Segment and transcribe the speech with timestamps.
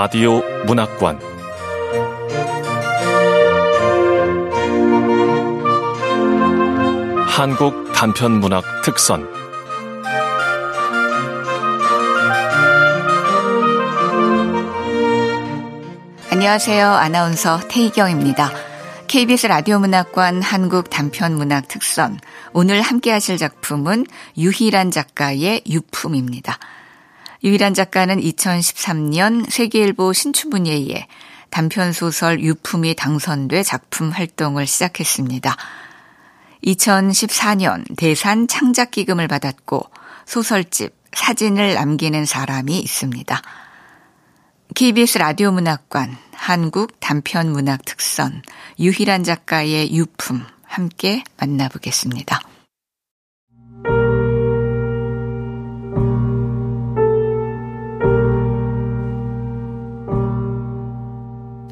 [0.00, 1.18] 라디오 문학관
[7.26, 9.28] 한국 단편 문학 특선
[16.30, 16.86] 안녕하세요.
[16.86, 18.52] 아나운서 태희경입니다.
[19.08, 22.20] KBS 라디오 문학관 한국 단편 문학 특선.
[22.52, 26.56] 오늘 함께 하실 작품은 유희란 작가의 유품입니다.
[27.44, 31.06] 유희란 작가는 2013년 세계일보 신춘문예에
[31.50, 35.56] 단편 소설 유품이 당선돼 작품 활동을 시작했습니다.
[36.64, 39.82] 2014년 대산 창작 기금을 받았고
[40.26, 43.40] 소설집 사진을 남기는 사람이 있습니다.
[44.74, 48.42] KBS 라디오 문학관 한국 단편 문학 특선
[48.78, 52.40] 유희란 작가의 유품 함께 만나보겠습니다.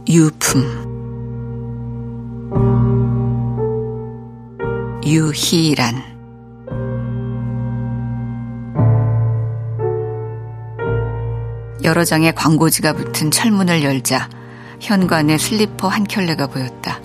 [0.09, 0.62] 유품
[5.05, 6.01] 유희란
[11.83, 14.29] 여러 장의 광고지가 붙은 철문을 열자
[14.81, 17.01] 현관에 슬리퍼 한 켤레가 보였다.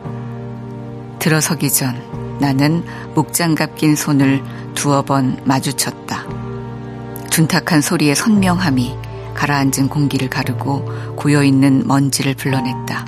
[1.18, 2.00] 들어서기 전
[2.40, 2.84] 나는
[3.16, 4.44] 목장갑 낀 손을
[4.76, 6.28] 두어 번 마주쳤다.
[7.32, 9.01] 둔탁한 소리의 선명함이
[9.42, 13.08] 가라앉은 공기를 가르고 고여있는 먼지를 불러냈다.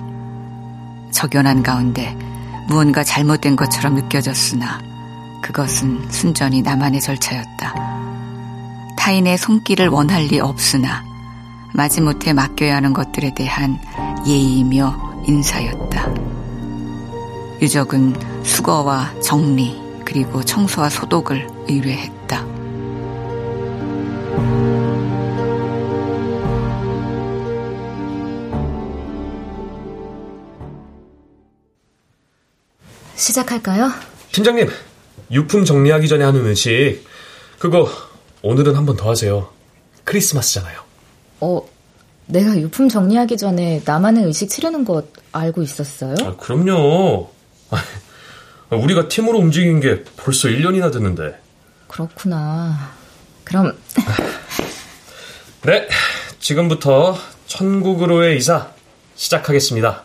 [1.11, 2.17] 적연한 가운데
[2.67, 4.81] 무언가 잘못된 것처럼 느껴졌으나
[5.43, 7.75] 그것은 순전히 나만의 절차였다.
[8.97, 11.03] 타인의 손길을 원할 리 없으나
[11.71, 13.77] 마지못해 맡겨야 하는 것들에 대한
[14.25, 16.09] 예의이며 인사였다.
[17.61, 22.22] 유적은 수거와 정리 그리고 청소와 소독을 의뢰했다.
[33.23, 33.91] 시작할까요?
[34.31, 34.69] 팀장님,
[35.31, 37.03] 유품 정리하기 전에 하는 의식,
[37.59, 37.89] 그거
[38.41, 39.49] 오늘은 한 번 더 하세요.
[40.03, 40.81] 크리스마스잖아요.
[41.39, 41.61] 어,
[42.25, 46.15] 내가 유품 정리하기 전에 나만의 의식 치르는 것 알고 있었어요?
[46.23, 47.29] 아, 그럼요.
[48.69, 51.39] 우리가 팀으로 움직인 게 벌써 1년이나 됐는데.
[51.87, 52.91] 그렇구나.
[53.43, 53.77] 그럼.
[55.63, 55.87] 네,
[56.39, 57.17] 지금부터
[57.47, 58.71] 천국으로의 이사
[59.15, 60.03] 시작하겠습니다.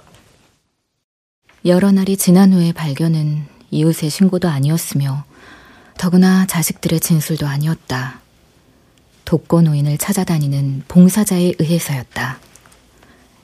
[1.68, 5.24] 여러 날이 지난 후의 발견은 이웃의 신고도 아니었으며
[5.98, 8.20] 더구나 자식들의 진술도 아니었다.
[9.26, 12.38] 독거 노인을 찾아다니는 봉사자에 의해서였다.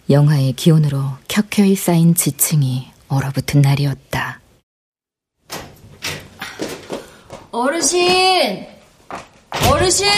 [0.09, 4.41] 영하의 기온으로 켜켜이 쌓인 지층이 얼어붙은 날이었다.
[7.51, 8.67] 어르신!
[9.71, 10.09] 어르신!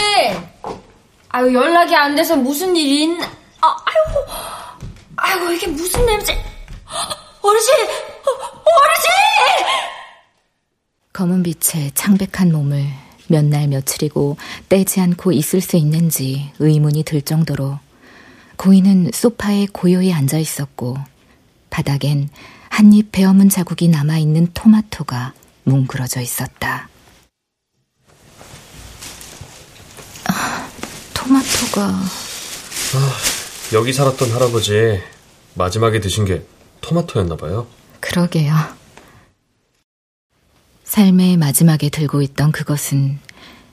[1.30, 3.26] 아유, 연락이 안 돼서 무슨 있나?
[3.62, 4.32] 아, 아이고,
[5.16, 6.55] 아이고, 이게 무슨 냄새?
[7.46, 7.74] 어르신!
[7.74, 9.10] 어르신!
[11.12, 12.84] 검은 빛에 창백한 몸을
[13.28, 14.36] 몇 날 며칠이고
[14.68, 17.78] 떼지 않고 있을 수 있는지 의문이 들 정도로
[18.56, 20.96] 고인은 소파에 고요히 앉아 있었고
[21.70, 22.28] 바닥엔
[22.68, 25.32] 한입 베어문 자국이 남아있는 토마토가
[25.64, 26.88] 뭉그러져 있었다.
[30.28, 30.68] 아,
[31.14, 31.82] 토마토가...
[31.88, 33.16] 아,
[33.72, 35.00] 여기 살았던 할아버지
[35.54, 36.44] 마지막에 드신 게
[36.86, 37.66] 토마토였나 봐요.
[38.00, 38.54] 그러게요.
[40.84, 43.18] 삶의 마지막에 들고 있던 그것은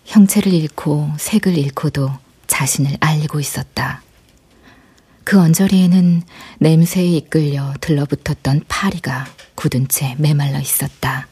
[0.05, 2.11] 형체를 잃고 색을 잃고도
[2.47, 4.01] 자신을 알리고 있었다.
[5.23, 6.23] 그 언저리에는
[6.59, 11.27] 냄새에 이끌려 들러붙었던 파리가 굳은 채 메말라 있었다.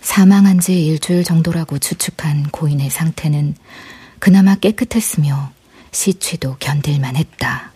[0.00, 3.54] 사망한 지 일주일 정도라고 추측한 고인의 상태는
[4.18, 5.52] 그나마 깨끗했으며
[5.92, 7.72] 시취도 견딜만 했다.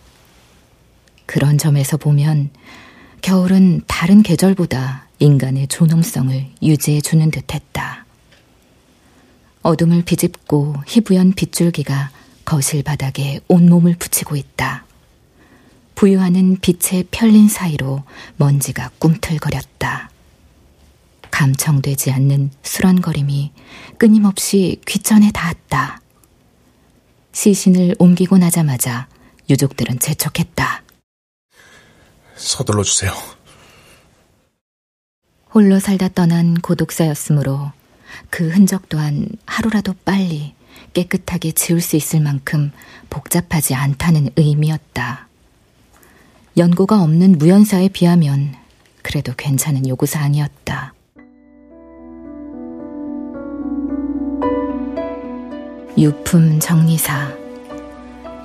[1.31, 2.49] 그런 점에서 보면
[3.21, 8.05] 겨울은 다른 계절보다 인간의 존엄성을 유지해 주는 듯 했다.
[9.61, 12.11] 어둠을 비집고 희부연 빗줄기가
[12.43, 14.83] 거실 바닥에 온몸을 붙이고 있다.
[15.95, 18.03] 부유하는 빛의 편린 사이로
[18.35, 20.09] 먼지가 꿈틀거렸다.
[21.31, 23.53] 감청되지 않는 수런거림이
[23.97, 26.01] 끊임없이 귀천에 닿았다.
[27.31, 29.07] 시신을 옮기고 나자마자
[29.49, 30.83] 유족들은 재촉했다.
[32.41, 33.13] 서둘러 주세요.
[35.53, 37.71] 홀로 살다 떠난 고독사였으므로
[38.29, 40.55] 그 흔적 또한 하루라도 빨리
[40.93, 42.71] 깨끗하게 지울 수 있을 만큼
[43.09, 45.27] 복잡하지 않다는 의미였다.
[46.57, 48.55] 연고가 없는 무연사에 비하면
[49.03, 50.93] 그래도 괜찮은 요구사항이었다.
[55.97, 57.41] 유품 정리사.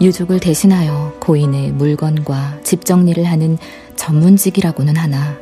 [0.01, 3.57] 유족을 대신하여 고인의 물건과 집 정리를 하는
[3.97, 5.37] 전문직이라고는 하나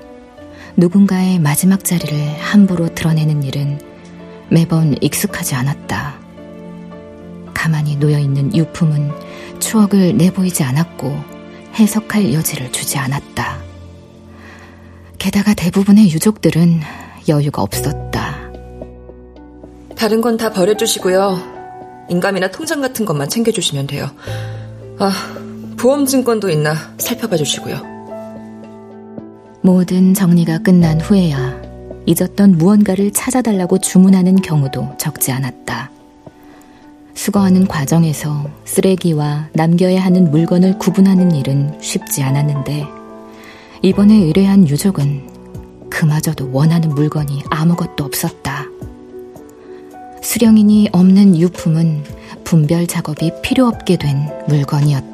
[0.77, 3.81] 누군가의 마지막 자리를 함부로 드러내는 일은
[4.49, 6.15] 매번 익숙하지 않았다.
[7.55, 9.11] 가만히 놓여있는 유품은
[9.61, 11.17] 추억을 내보이지 않았고
[11.79, 13.59] 해석할 여지를 주지 않았다.
[15.19, 16.81] 게다가 대부분의 유족들은
[17.29, 18.35] 여유가 없었다.
[19.97, 21.55] 다른 건 다 버려주시고요.
[22.11, 24.11] 인감이나 통장 같은 것만 챙겨주시면 돼요.
[24.99, 25.11] 아,
[25.79, 27.94] 보험 증권도 있나 살펴봐 주시고요.
[29.65, 31.59] 모든 정리가 끝난 후에야
[32.05, 35.91] 잊었던 무언가를 찾아달라고 주문하는 경우도 적지 않았다.
[37.15, 42.87] 수거하는 과정에서 쓰레기와 남겨야 하는 물건을 구분하는 일은 쉽지 않았는데
[43.81, 45.31] 이번에 의뢰한 유족은
[45.89, 48.67] 그마저도 원하는 물건이 아무것도 없었다.
[50.21, 52.05] 수령인이 없는 유품은
[52.45, 55.14] 분별 작업이 필요 없게 된 물건이었다.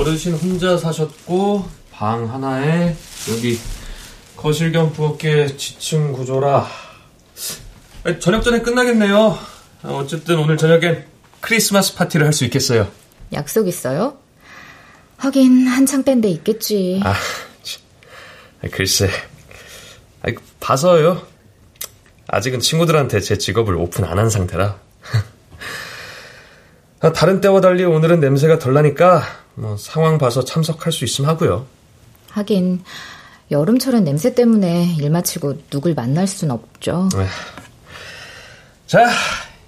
[0.00, 2.96] 어르신 혼자 사셨고 방 하나에
[3.30, 3.58] 여기
[4.34, 6.66] 거실 겸 부엌에 지층 구조라
[8.18, 9.38] 저녁 전에 끝나겠네요.
[9.82, 11.04] 어쨌든 오늘 저녁엔
[11.42, 12.88] 크리스마스 파티를 할 수 있겠어요.
[13.34, 14.16] 약속 있어요?
[15.18, 17.02] 하긴 한창 뺀데 있겠지.
[17.04, 17.14] 아,
[18.72, 19.10] 글쎄.
[20.60, 21.26] 봐서요.
[22.26, 24.78] 아직은 친구들한테 제 직업을 오픈 안 한 상태라.
[27.02, 29.22] 아, 다른 때와 달리 오늘은 냄새가 덜 나니까
[29.54, 31.66] 뭐 상황 봐서 참석할 수 있으면 하고요.
[32.30, 32.82] 하긴
[33.50, 37.08] 여름철엔 냄새 때문에 일 마치고 누굴 만날 순 없죠.
[38.86, 39.08] 자,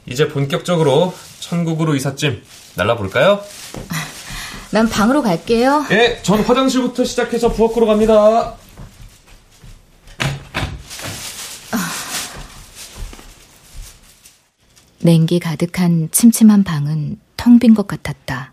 [0.04, 2.42] 이제 본격적으로 천국으로 이삿짐
[2.76, 3.40] 날라볼까요?
[4.70, 5.86] 난 방으로 갈게요.
[5.90, 8.56] 예, 전 화장실부터 시작해서 부엌으로 갑니다.
[15.04, 18.52] 냉기 가득한 침침한 방은 텅 빈 것 같았다.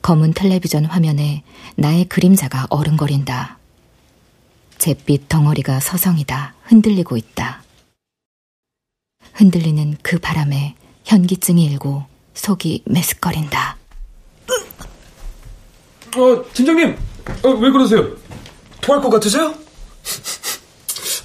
[0.00, 1.44] 검은 텔레비전 화면에
[1.76, 3.58] 나의 그림자가 어른거린다.
[4.78, 7.62] 잿빛 덩어리가 서성이다 흔들리고 있다.
[9.34, 10.74] 흔들리는 그 바람에
[11.04, 13.76] 현기증이 일고 속이 메스꺼린다.
[16.16, 16.96] 어, 팀장님,
[17.44, 18.16] 어, 왜 그러세요?
[18.80, 19.54] 토할 것 같으세요?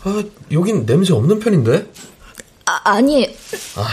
[0.03, 1.89] 아, 여긴 냄새 없는 편인데?
[2.65, 3.25] 아, 아니.
[3.75, 3.87] 아,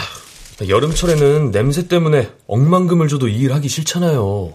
[0.61, 4.55] 여름철에는 냄새 때문에 억만금을 줘도 이 일 하기 싫잖아요.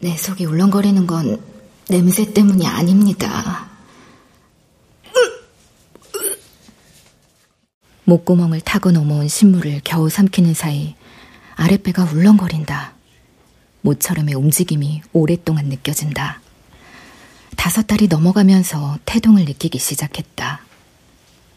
[0.00, 1.40] 내 속이 울렁거리는 건
[1.88, 3.68] 냄새 때문이 아닙니다.
[8.04, 10.94] 목구멍을 타고 넘어온 신물을 겨우 삼키는 사이
[11.56, 12.94] 아랫배가 울렁거린다.
[13.82, 16.40] 모처럼의 움직임이 오랫동안 느껴진다.
[17.56, 20.60] 다섯 달이 넘어가면서 태동을 느끼기 시작했다.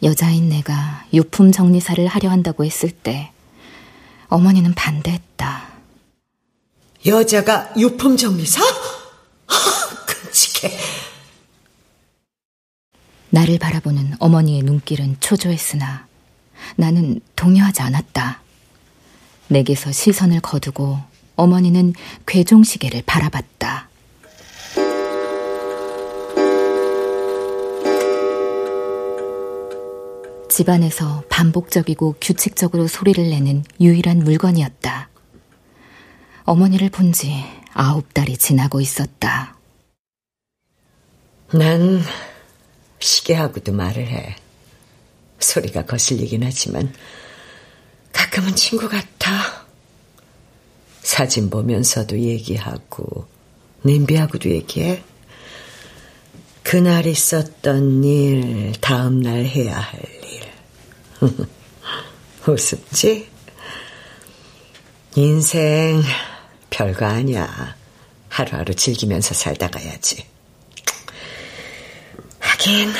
[0.03, 3.31] 여자인 내가 유품 정리사를 하려 한다고 했을 때
[4.27, 5.67] 어머니는 반대했다.
[7.05, 8.61] 여자가 유품 정리사?
[8.63, 9.55] 아,
[10.05, 10.77] 끔찍해.
[13.29, 16.07] 나를 바라보는 어머니의 눈길은 초조했으나
[16.75, 18.41] 나는 동요하지 않았다.
[19.47, 20.99] 내게서 시선을 거두고
[21.35, 21.93] 어머니는
[22.25, 23.89] 괴종시계를 바라봤다.
[30.53, 35.09] 집안에서 반복적이고 규칙적으로 소리를 내는 유일한 물건이었다.
[36.43, 37.43] 어머니를 본 지
[37.73, 39.57] 아홉 달이 지나고 있었다.
[41.51, 42.03] 난
[42.99, 44.35] 시계하고도 말을 해.
[45.39, 46.93] 소리가 거슬리긴 하지만
[48.11, 49.65] 가끔은 친구 같아.
[51.01, 53.27] 사진 보면서도 얘기하고
[53.81, 55.03] 냄비하고도 얘기해.
[56.61, 60.12] 그날 있었던 일, 다음 날 해야 할
[62.47, 62.53] 일.
[62.53, 63.29] 우습지?
[65.15, 66.01] 인생
[66.69, 67.75] 별거 아니야.
[68.29, 70.25] 하루하루 즐기면서 살다 가야지.
[72.39, 72.91] 하긴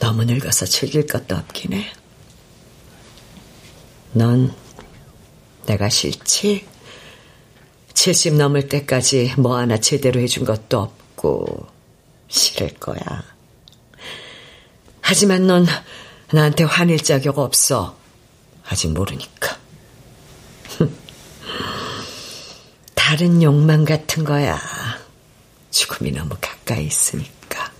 [0.00, 1.92] 너무 늙어서 즐길 것도 없긴 해.
[4.12, 4.54] 넌
[5.66, 6.66] 내가 싫지?
[7.94, 11.66] 70 넘을 때까지 뭐 하나 제대로 해준 것도 없고
[12.28, 13.22] 싫을 거야.
[15.00, 15.66] 하지만 넌
[16.32, 17.96] 나한테 화낼 자격 없어.
[18.66, 19.58] 아직 모르니까.
[22.94, 24.58] 다른 욕망 같은 거야.
[25.70, 27.70] 죽음이 너무 가까이 있으니까.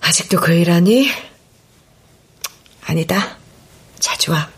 [0.00, 1.10] 아직도 그 일하니?
[2.84, 3.38] 아니다.
[3.98, 4.57] 자주 와.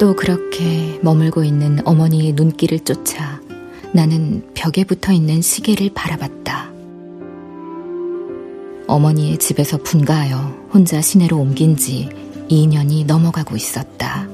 [0.00, 3.38] 또 그렇게 머물고 있는 어머니의 눈길을 쫓아
[3.92, 6.70] 나는 벽에 붙어 있는 시계를 바라봤다.
[8.86, 12.08] 어머니의 집에서 분가하여 혼자 시내로 옮긴 지
[12.48, 14.26] 2년이 넘어가고 있었다.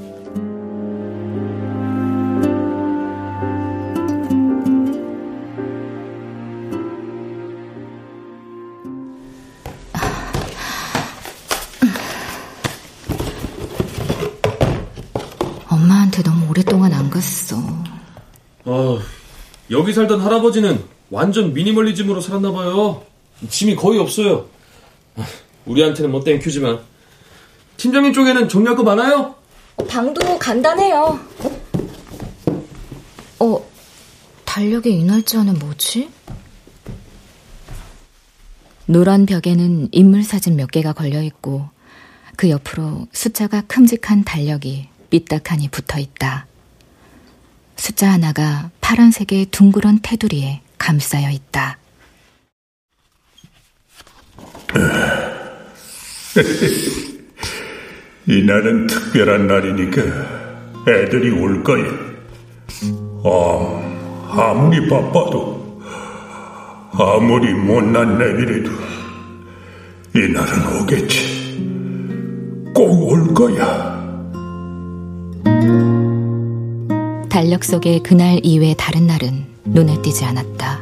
[19.87, 23.05] 여기 살던 할아버지는 완전 미니멀리즘으로 살았나 봐요.
[23.49, 24.49] 짐이 거의 없어요.
[25.65, 26.81] 우리한테는 못된 큐지만.
[27.77, 29.37] 팀장님 쪽에는 정리할 거 많아요?
[29.89, 31.21] 방도 간단해요.
[33.39, 33.65] 어,
[34.45, 36.11] 달력의 이 날짜는 뭐지?
[38.87, 41.69] 노란 벽에는 인물 사진 몇 개가 걸려 있고
[42.35, 46.49] 그 옆으로 숫자가 큼직한 달력이 삐딱하니 붙어 있다.
[47.77, 51.77] 숫자 하나가 파란색의 둥그런 테두리에 감싸여 있다.
[58.29, 60.03] 이 날은 특별한 날이니까
[60.87, 61.85] 애들이 올 거야.
[63.25, 63.83] 아,
[64.31, 65.83] 아무리 바빠도,
[66.93, 68.71] 아무리 못난 내비래도,
[70.15, 72.71] 이 날은 오겠지.
[72.73, 73.97] 꼭 올 거야.
[77.37, 80.81] 달력 속의 그날 이외 다른 날은 눈에 띄지 않았다.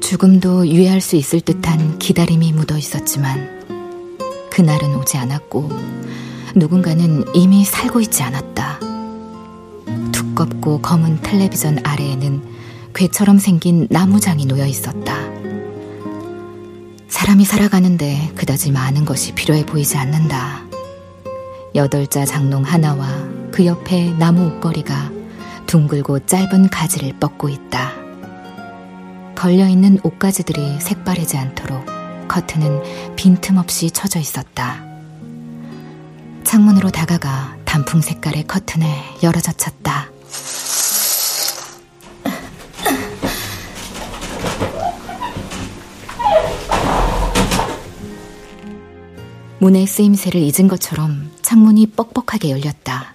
[0.00, 3.60] 죽음도 유예할 수 있을 듯한 기다림이 묻어 있었지만,
[4.50, 5.68] 그날은 오지 않았고
[6.56, 8.80] 누군가는 이미 살고 있지 않았다.
[10.12, 12.42] 두껍고 검은 텔레비전 아래에는
[12.94, 15.14] 괴처럼 생긴 나무장이 놓여 있었다.
[17.08, 20.62] 사람이 살아가는데 그다지 많은 것이 필요해 보이지 않는다.
[21.74, 25.10] 여덟자 장롱 하나와 그 옆에 나무 옷걸이가
[25.66, 27.92] 둥글고 짧은 가지를 뻗고 있다.
[29.34, 31.84] 걸려있는 옷가지들이 색바르지 않도록
[32.28, 34.82] 커튼은 빈틈없이 쳐져 있었다.
[36.44, 38.86] 창문으로 다가가 단풍 색깔의 커튼을
[39.22, 40.10] 열어젖혔다.
[49.58, 53.14] 문의 쓰임새를 잊은 것처럼 창문이 뻑뻑하게 열렸다.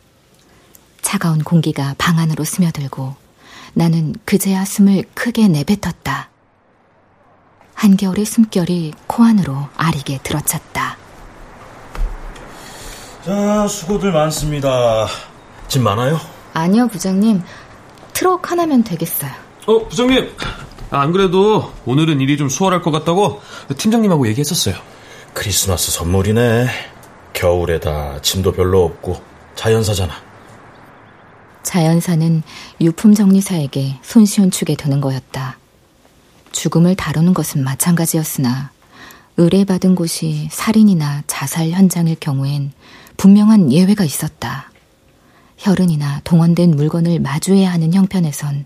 [1.07, 3.15] 차가운 공기가 방 안으로 스며들고
[3.73, 6.29] 나는 그제야 숨을 크게 내뱉었다.
[7.75, 10.97] 한겨울의 숨결이 코 안으로 아리게 들어찼다.
[13.23, 15.07] 자, 수고들 많습니다.
[15.69, 16.19] 짐 많아요?
[16.53, 17.41] 아니요, 부장님.
[18.11, 19.31] 트럭 하나면 되겠어요.
[19.65, 20.35] 어, 부장님.
[20.91, 23.41] 아, 안 그래도 오늘은 일이 좀 수월할 것 같다고
[23.77, 24.75] 팀장님하고 얘기했었어요.
[25.33, 26.67] 크리스마스 선물이네.
[27.31, 29.21] 겨울에다 짐도 별로 없고
[29.55, 30.26] 자연사잖아.
[31.67, 32.43] 자연사는
[32.79, 35.57] 유품 정리사에게 손쉬운 축에 드는 거였다.
[36.53, 38.71] 죽음을 다루는 것은 마찬가지였으나
[39.35, 42.71] 의뢰받은 곳이 살인이나 자살 현장일 경우엔
[43.17, 44.71] 분명한 예외가 있었다.
[45.57, 48.65] 혈흔이나 동원된 물건을 마주해야 하는 형편에선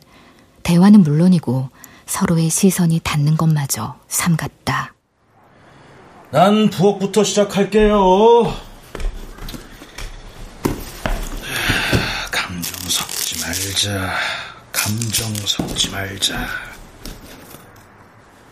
[0.62, 1.70] 대화는 물론이고
[2.06, 4.94] 서로의 시선이 닿는 것마저 삼갔다.
[6.30, 8.54] 난 부엌부터 시작할게요.
[12.32, 13.40] 감정 섞지
[13.72, 14.14] 말자.
[14.74, 16.46] 감정 섞지 말자.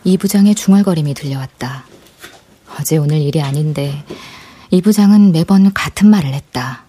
[0.05, 1.85] 이 부장의 중얼거림이 들려왔다.
[2.79, 4.05] 어제 오늘 일이 아닌데
[4.71, 6.83] 이 부장은 매번 같은 말을 했다.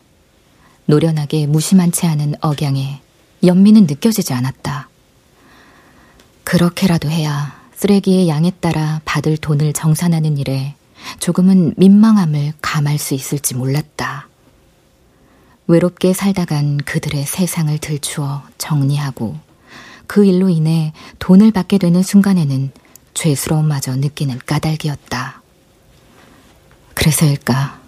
[0.86, 3.00] 노련하게 무심한 채 하는 억양에
[3.42, 4.88] 연민은 느껴지지 않았다.
[6.44, 10.76] 그렇게라도 해야 쓰레기의 양에 따라 받을 돈을 정산하는 일에
[11.18, 14.29] 조금은 민망함을 감할 수 있을지 몰랐다.
[15.70, 19.36] 외롭게 살다간 그들의 세상을 들추어 정리하고
[20.08, 22.72] 그 일로 인해 돈을 받게 되는 순간에는
[23.14, 25.42] 죄스러움마저 느끼는 까닭이었다.
[26.94, 27.80] 그래서일까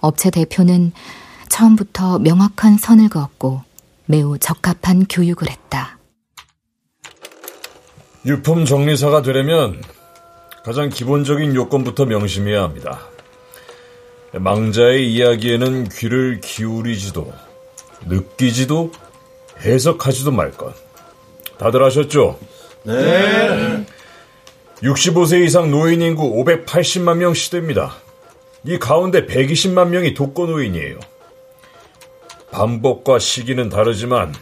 [0.00, 0.92] 업체 대표는
[1.48, 3.62] 처음부터 명확한 선을 그었고
[4.04, 5.98] 매우 적합한 교육을 했다.
[8.26, 9.80] 유품 정리사가 되려면
[10.66, 13.00] 가장 기본적인 요건부터 명심해야 합니다.
[14.32, 17.32] 망자의 이야기에는 귀를 기울이지도
[18.06, 18.92] 느끼지도
[19.60, 20.74] 해석하지도 말 것.
[21.58, 22.38] 다들 아셨죠?
[22.84, 23.86] 네.
[24.82, 27.94] 65세 이상 노인 인구 580만 명 시대입니다.
[28.64, 30.98] 이 가운데 120만 명이 독거노인이에요.
[32.50, 34.34] 반복과 시기는 다르지만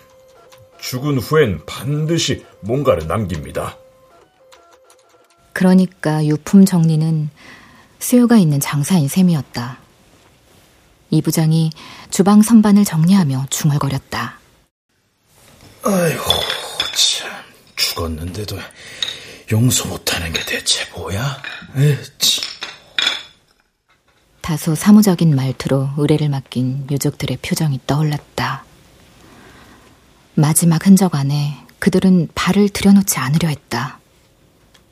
[0.78, 3.76] 죽은 후엔 반드시 뭔가를 남깁니다.
[5.52, 7.28] 그러니까 유품 정리는
[8.00, 9.78] 수요가 있는 장사인 셈이었다.
[11.10, 11.70] 이 부장이
[12.10, 14.38] 주방 선반을 정리하며 중얼거렸다.
[15.82, 16.24] 아이고,
[16.94, 17.30] 참,
[17.76, 18.58] 죽었는데도
[19.52, 21.42] 용서 못하는 게 대체 뭐야?
[21.76, 22.40] 에치.
[24.40, 28.64] 다소 사무적인 말투로 의뢰를 맡긴 유족들의 표정이 떠올랐다.
[30.34, 33.99] 마지막 흔적 안에 그들은 발을 들여놓지 않으려 했다.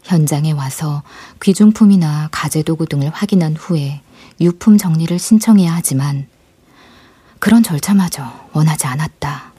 [0.09, 1.03] 현장에 와서
[1.43, 4.01] 귀중품이나 가재도구 등을 확인한 후에
[4.41, 6.27] 유품 정리를 신청해야 하지만
[7.39, 9.53] 그런 절차마저 원하지 않았다.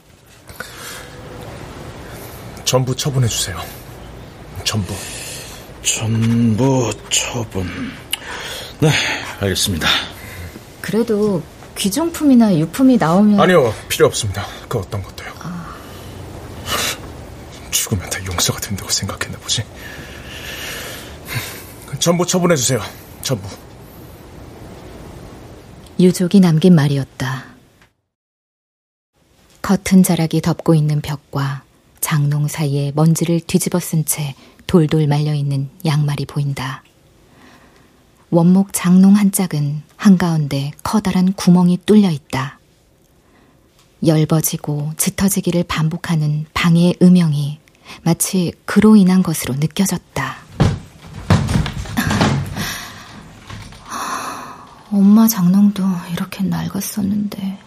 [2.64, 3.58] 전부 처분해 주세요.
[4.64, 4.92] 전부.
[5.82, 7.66] 전부 처분.
[8.80, 8.90] 네,
[9.40, 9.88] 알겠습니다.
[10.80, 11.42] 그래도
[11.76, 14.44] 귀중품이나 유품이 나오면 아니요, 필요 없습니다.
[14.68, 15.32] 그 어떤 것도요.
[15.40, 15.76] 아...
[17.70, 19.62] 죽으면 다 용서가 된다고 생각했나 보지.
[21.98, 22.80] 전부 처분해 주세요.
[23.22, 23.48] 전부.
[25.98, 27.44] 유족이 남긴 말이었다.
[29.62, 31.62] 겉은 자락이 덮고 있는 벽과
[32.00, 34.34] 장롱 사이에 먼지를 뒤집어 쓴 채
[34.66, 36.82] 돌돌 말려 있는 양말이 보인다.
[38.30, 42.58] 원목 장롱 한 짝은 한가운데 커다란 구멍이 뚫려 있다.
[44.06, 47.58] 열버지고 짙어지기를 반복하는 방해의 음영이
[48.02, 50.39] 마치 그로 인한 것으로 느껴졌다.
[54.92, 57.58] 엄마 장롱도 이렇게 낡았었는데.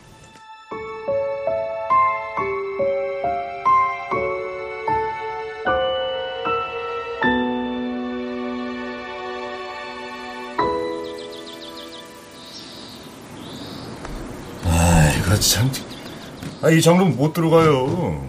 [14.65, 15.71] 아, 이거 참.
[16.61, 18.27] 아, 이 장롱 못 들어가요.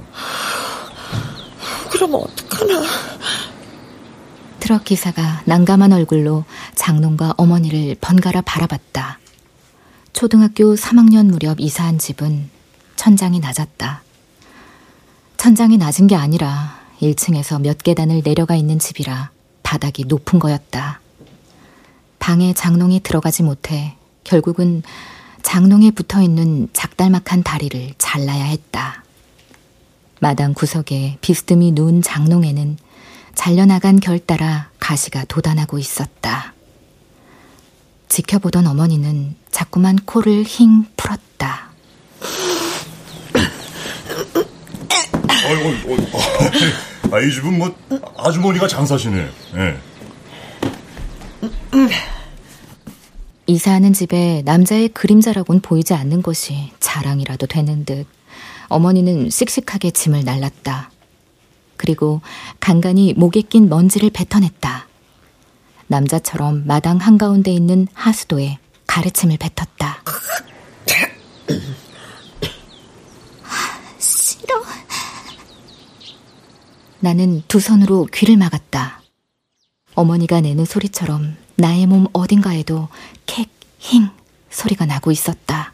[1.90, 2.82] 그럼 어떡하나.
[4.60, 6.44] 트럭 기사가 난감한 얼굴로
[6.76, 9.18] 장롱과 어머니를 번갈아 바라봤다.
[10.12, 12.48] 초등학교 3학년 무렵 이사한 집은
[12.96, 14.02] 천장이 낮았다.
[15.36, 19.30] 천장이 낮은 게 아니라 1층에서 몇 계단을 내려가 있는 집이라
[19.62, 21.00] 바닥이 높은 거였다.
[22.18, 24.82] 방에 장롱이 들어가지 못해 결국은
[25.42, 29.04] 장롱에 붙어 있는 작달막한 다리를 잘라야 했다.
[30.20, 32.78] 마당 구석에 비스듬히 누운 장롱에는
[33.34, 36.53] 잘려나간 결 따라 가시가 돋아나고 있었다.
[38.14, 41.70] 지켜보던 어머니는 자꾸만 코를 힝 풀었다.
[45.26, 45.96] 아이고, 아이고,
[47.10, 47.74] 아, 이 집은 뭐
[48.16, 49.28] 아주머니가 장사시네.
[49.54, 49.80] 네.
[53.48, 58.06] 이사하는 집에 남자의 그림자라곤 보이지 않는 것이 자랑이라도 되는 듯
[58.68, 60.92] 어머니는 씩씩하게 짐을 날랐다.
[61.76, 62.20] 그리고
[62.60, 64.86] 간간히 목에 낀 먼지를 뱉어냈다.
[65.86, 70.02] 남자처럼 마당 한가운데 있는 하수도에 가르침을 뱉었다.
[73.98, 74.62] 싫어.
[77.00, 79.02] 나는 두 손으로 귀를 막았다.
[79.94, 82.88] 어머니가 내는 소리처럼 나의 몸 어딘가에도
[83.26, 84.08] 캑, 힝
[84.50, 85.72] 소리가 나고 있었다.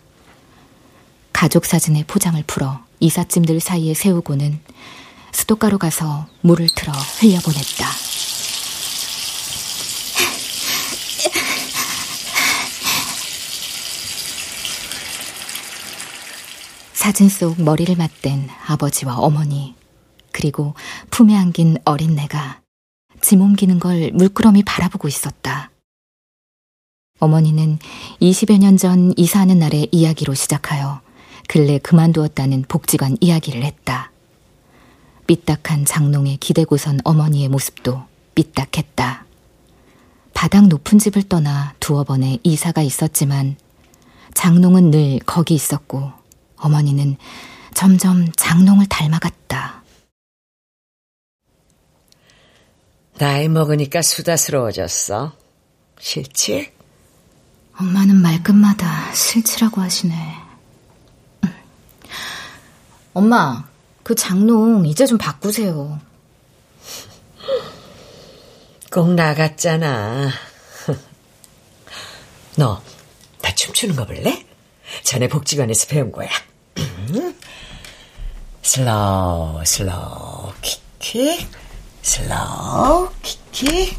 [1.33, 4.61] 가족 사진의 포장을 풀어 이삿짐들 사이에 세우고는
[5.33, 7.87] 수도가로 가서 물을 틀어 흘려보냈다.
[17.11, 19.75] 사진 속 머리를 맞댄 아버지와 어머니,
[20.31, 20.75] 그리고
[21.11, 22.61] 품에 안긴 어린 내가
[23.20, 25.73] 짐 옮기는 걸 물끄러미 바라보고 있었다.
[27.18, 27.81] 어머니는
[28.23, 31.01] 20여 년 전 이사하는 날의 이야기로 시작하여
[31.49, 34.12] 근래 그만두었다는 복지관 이야기를 했다.
[35.27, 38.05] 삐딱한 장롱에 기대고선 어머니의 모습도
[38.37, 39.25] 삐딱했다.
[40.33, 43.57] 바닥 높은 집을 떠나 두어 번의 이사가 있었지만
[44.35, 46.19] 장롱은 늘 거기 있었고
[46.61, 47.16] 어머니는
[47.75, 49.83] 점점 장롱을 닮아갔다.
[53.18, 55.33] 나이 먹으니까 수다스러워졌어.
[55.99, 56.73] 싫지?
[57.79, 60.14] 엄마는 말끝마다 싫지라고 하시네.
[63.12, 63.68] 엄마,
[64.03, 66.01] 그 장롱 이제 좀 바꾸세요.
[68.92, 70.31] 꼭 나갔잖아.
[72.57, 72.83] 너,
[73.42, 74.46] 나 춤추는 거 볼래?
[75.05, 76.29] 전에 복지관에서 배운 거야.
[78.62, 81.48] slow, slow, quick quick,
[82.03, 83.98] slow, quick quick,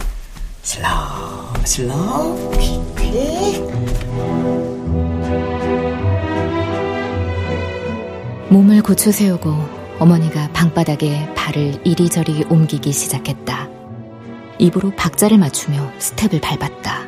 [0.64, 3.72] slow, slow, quick quick.
[8.50, 9.50] 몸을 고쳐 세우고
[10.00, 13.70] 어머니가 방바닥에 발을 이리저리 옮기기 시작했다.
[14.60, 17.08] 입으로 박자를 맞추며 스텝을 밟았다.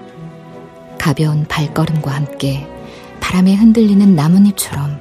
[0.97, 2.67] 가벼운 발걸음과 함께
[3.19, 4.99] 바람에 흔들리는 나뭇잎처럼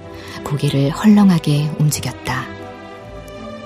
[0.52, 2.44] 고개를 헐렁하게 움직였다.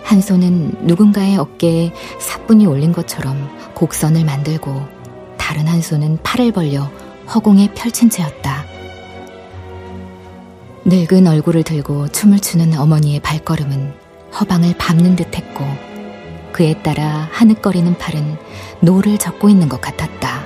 [0.05, 4.87] 한 손은 누군가의 어깨에 사뿐이 올린 것처럼 곡선을 만들고
[5.37, 6.89] 다른 한 손은 팔을 벌려
[7.35, 8.65] 허공에 펼친 채였다.
[10.85, 13.93] 늙은 얼굴을 들고 춤을 추는 어머니의 발걸음은
[14.39, 15.65] 허방을 밟는 듯 했고
[16.53, 18.37] 그에 따라 하늘거리는 팔은
[18.81, 20.45] 노를 젓고 있는 것 같았다.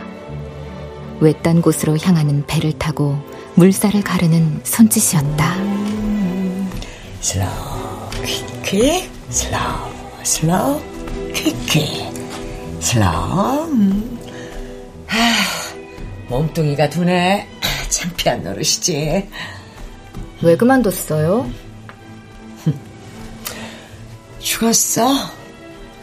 [1.20, 3.18] 외딴 곳으로 향하는 배를 타고
[3.56, 5.99] 물살을 가르는 손짓이었다.
[7.20, 9.90] slow, quick quick, slow,
[10.24, 10.80] slow,
[11.34, 12.08] quick quick,
[12.80, 13.70] slow.
[15.08, 15.34] 아,
[16.28, 17.46] 몸뚱이가 둔해.
[17.90, 19.28] 창피한 노릇이지.
[20.42, 21.50] 왜 그만뒀어요?
[24.38, 25.08] 죽었어.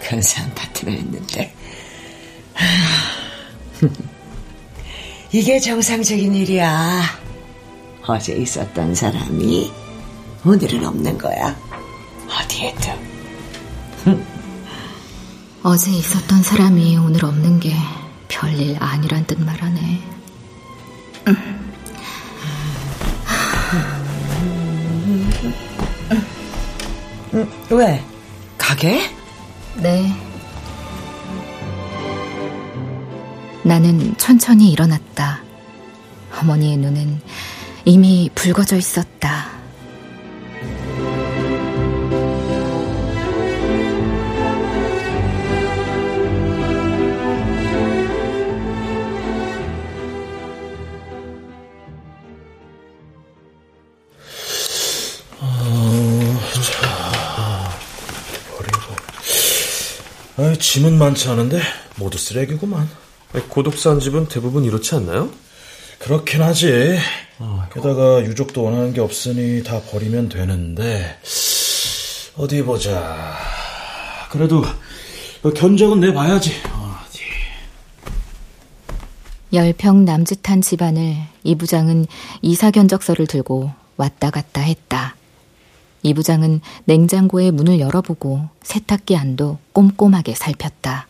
[0.01, 1.53] 근사한 파티를 했는데.
[5.31, 7.01] 이게 정상적인 일이야.
[8.05, 9.86] 어제 있었던 사람이
[10.47, 11.53] 오늘은 없는 거야.
[12.29, 12.93] 어디에든.
[15.61, 17.75] 어제 있었던 사람이 오늘 없는 게
[18.29, 20.01] 별일 아니란 뜻 말하네.
[27.69, 28.05] 왜?
[28.57, 29.01] 가게?
[29.75, 30.15] 네.
[33.63, 35.41] 나는 천천히 일어났다.
[36.39, 37.19] 어머니의 눈은
[37.83, 39.56] 이미 붉어져 있었다.
[60.59, 61.59] 짐은 많지 않은데
[61.97, 62.89] 모두 쓰레기구만.
[63.49, 65.29] 고독사한 집은 대부분 이렇지 않나요?
[65.99, 66.97] 그렇긴 하지.
[67.73, 71.17] 게다가 유족도 원하는 게 없으니 다 버리면 되는데
[72.37, 73.35] 어디 보자.
[74.31, 74.63] 그래도
[75.55, 76.51] 견적은 내봐야지.
[76.63, 77.21] 어디.
[79.53, 82.05] 열평 남짓한 집안을 이 부장은
[82.41, 85.16] 이사 견적서를 들고 왔다 갔다 했다.
[86.03, 91.07] 이 부장은 냉장고의 문을 열어보고 세탁기 안도 꼼꼼하게 살폈다.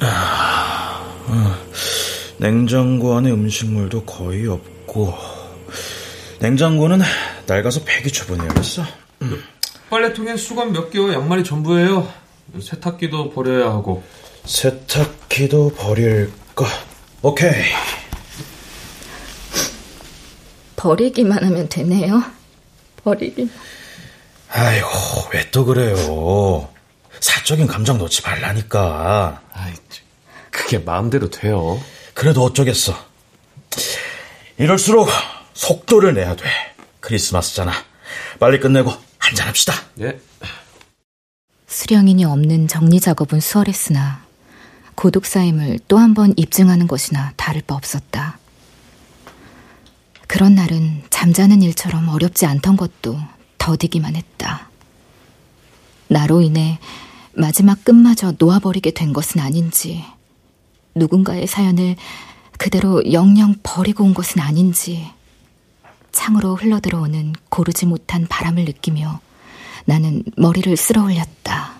[0.00, 1.54] 아, 어,
[2.38, 5.14] 냉장고 안에 음식물도 거의 없고
[6.40, 7.00] 냉장고는
[7.46, 8.82] 낡아서 폐기 처분해야 겠어.
[9.22, 9.42] 음.
[9.90, 12.08] 빨래통엔 수건 몇 개와 양말이 전부예요.
[12.60, 14.02] 세탁기도 버려야 하고.
[14.44, 16.66] 세탁기도 버릴까?
[17.22, 17.62] 오케이.
[20.76, 22.22] 버리기만 하면 되네요.
[23.04, 23.48] 버리기.
[24.50, 24.88] 아이고,
[25.32, 26.68] 왜 또 그래요?
[27.20, 29.40] 사적인 감정 놓지 말라니까.
[29.52, 29.72] 아이,
[30.50, 31.80] 그게 마음대로 돼요.
[32.14, 32.94] 그래도 어쩌겠어.
[34.58, 35.08] 이럴수록
[35.54, 36.44] 속도를 내야 돼.
[37.00, 37.72] 크리스마스잖아.
[38.38, 39.74] 빨리 끝내고 한잔합시다.
[40.00, 40.18] 예.
[41.66, 44.22] 수령인이 없는 정리 작업은 수월했으나
[44.94, 48.38] 고독사임을 또 한 번 입증하는 것이나 다를 바 없었다.
[50.34, 53.16] 그런 날은 잠자는 일처럼 어렵지 않던 것도
[53.58, 54.68] 더디기만 했다.
[56.08, 56.80] 나로 인해
[57.34, 60.04] 마지막 끝마저 놓아버리게 된 것은 아닌지,
[60.96, 61.94] 누군가의 사연을
[62.58, 65.08] 그대로 영영 버리고 온 것은 아닌지,
[66.10, 69.20] 창으로 흘러들어오는 고르지 못한 바람을 느끼며
[69.84, 71.74] 나는 머리를 쓸어 올렸다.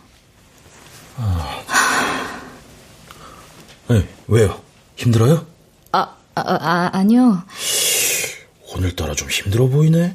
[1.17, 1.61] 아...
[3.89, 4.63] 네, 왜요?
[4.95, 5.45] 힘들어요?
[5.91, 7.43] 아, 아, 아, 아니요.
[8.77, 10.15] 오늘따라 좀 힘들어 보이네.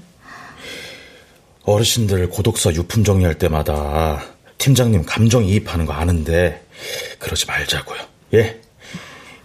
[1.63, 4.23] 어르신들 고독서 유품 정리할 때마다
[4.57, 6.65] 팀장님 감정이입하는 거 아는데
[7.19, 7.99] 그러지 말자고요.
[8.35, 8.61] 예?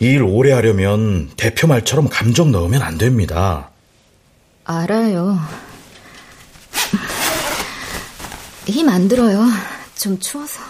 [0.00, 3.70] 이 일 오래 하려면 대표 말처럼 감정 넣으면 안 됩니다.
[4.64, 5.38] 알아요.
[8.66, 9.44] 힘 안 들어요.
[9.96, 10.60] 좀 추워서.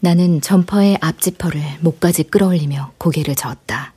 [0.00, 3.92] 나는 점퍼의 앞지퍼를 목까지 끌어올리며 고개를 저었다.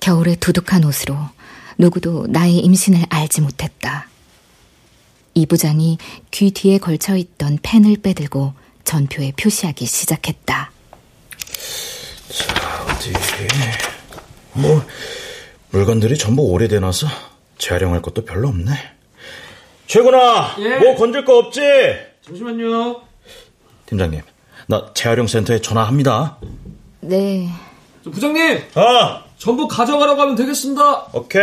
[0.00, 1.16] 겨울의 두둑한 옷으로
[1.78, 4.08] 누구도 나의 임신을 알지 못했다.
[5.34, 5.98] 이 부장이
[6.30, 10.72] 귀 뒤에 걸쳐 있던 펜을 빼들고 전표에 표시하기 시작했다.
[12.30, 13.12] 자, 어디.
[14.52, 14.84] 뭐,
[15.70, 17.06] 물건들이 전부 오래돼놔서
[17.58, 18.72] 재활용할 것도 별로 없네.
[19.86, 20.56] 최구나!
[20.58, 20.76] 예.
[20.78, 21.60] 뭐 건질 거 없지?
[22.26, 23.02] 잠시만요.
[23.86, 24.22] 팀장님,
[24.66, 26.38] 나 재활용 센터에 전화합니다.
[27.00, 27.48] 네.
[28.04, 28.64] 부장님!
[28.74, 29.24] 아!
[29.40, 31.06] 전부 가져가라고 하면 되겠습니다.
[31.14, 31.40] 오케이.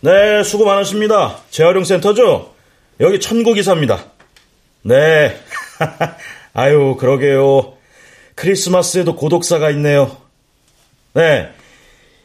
[0.00, 1.38] 네, 수고 많으십니다.
[1.48, 2.54] 재활용센터죠?
[3.00, 4.04] 여기 천국이사입니다.
[4.82, 5.34] 네.
[6.52, 7.78] 아유, 그러게요.
[8.34, 10.18] 크리스마스에도 고독사가 있네요.
[11.14, 11.50] 네.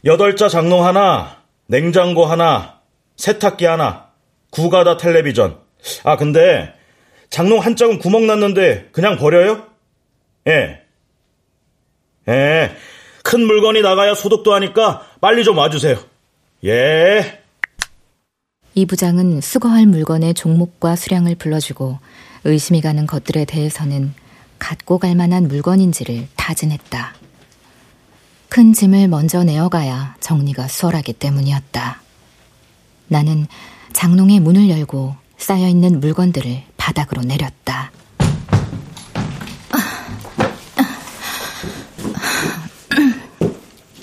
[0.04, 2.80] 여덟자 장롱 하나, 냉장고 하나,
[3.16, 4.10] 세탁기 하나,
[4.50, 5.58] 구가다 텔레비전.
[6.04, 6.77] 아, 근데
[7.30, 9.66] 장롱 한 짝은 구멍 났는데 그냥 버려요?
[10.46, 10.80] 예.
[12.28, 12.76] 예.
[13.22, 15.98] 큰 물건이 나가야 소독도 하니까 빨리 좀 와주세요.
[16.64, 17.42] 예.
[18.74, 21.98] 이 부장은 수거할 물건의 종목과 수량을 불러주고
[22.44, 24.14] 의심이 가는 것들에 대해서는
[24.58, 27.14] 갖고 갈 만한 물건인지를 타진했다.
[28.48, 32.00] 큰 짐을 먼저 내어가야 정리가 수월하기 때문이었다.
[33.08, 33.46] 나는
[33.92, 37.90] 장롱의 문을 열고 쌓여있는 물건들을 바닥으로 내렸다.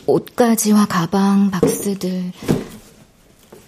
[0.05, 2.31] 옷가지와 가방, 박스들.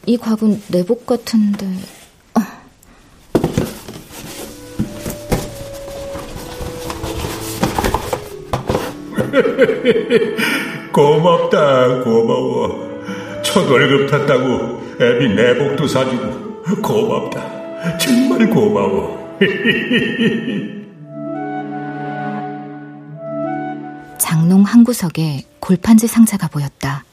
[0.06, 1.66] 이 곽은 내복 같은데.
[10.94, 13.02] 고맙다, 고마워.
[13.42, 17.57] 첫 월급 탔다고 애비 내복도 사주고 고맙다.
[18.00, 19.38] 정말 고마워.
[24.18, 27.04] 장롱 한 구석에 골판지 상자가 보였다.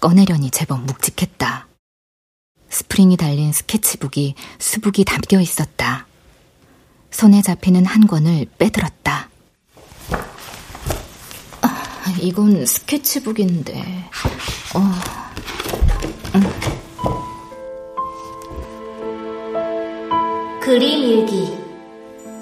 [0.00, 1.66] 꺼내려니 제법 묵직했다.
[2.68, 6.06] 스프링이 달린 스케치북이 수북이 담겨 있었다.
[7.10, 9.28] 손에 잡히는 한 권을 빼들었다.
[11.62, 14.10] 아, 이건 스케치북인데,
[14.74, 14.80] 어,
[16.34, 16.73] 응.
[20.64, 21.58] 그림 일기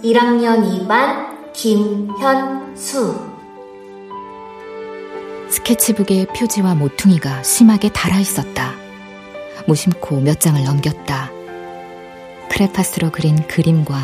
[0.04, 3.20] 1학년 2반 김현수
[5.48, 8.74] 스케치북의 표지와 모퉁이가 심하게 달아 있었다.
[9.66, 11.32] 무심코 몇 장을 넘겼다.
[12.48, 13.96] 크레파스로 그린 그림과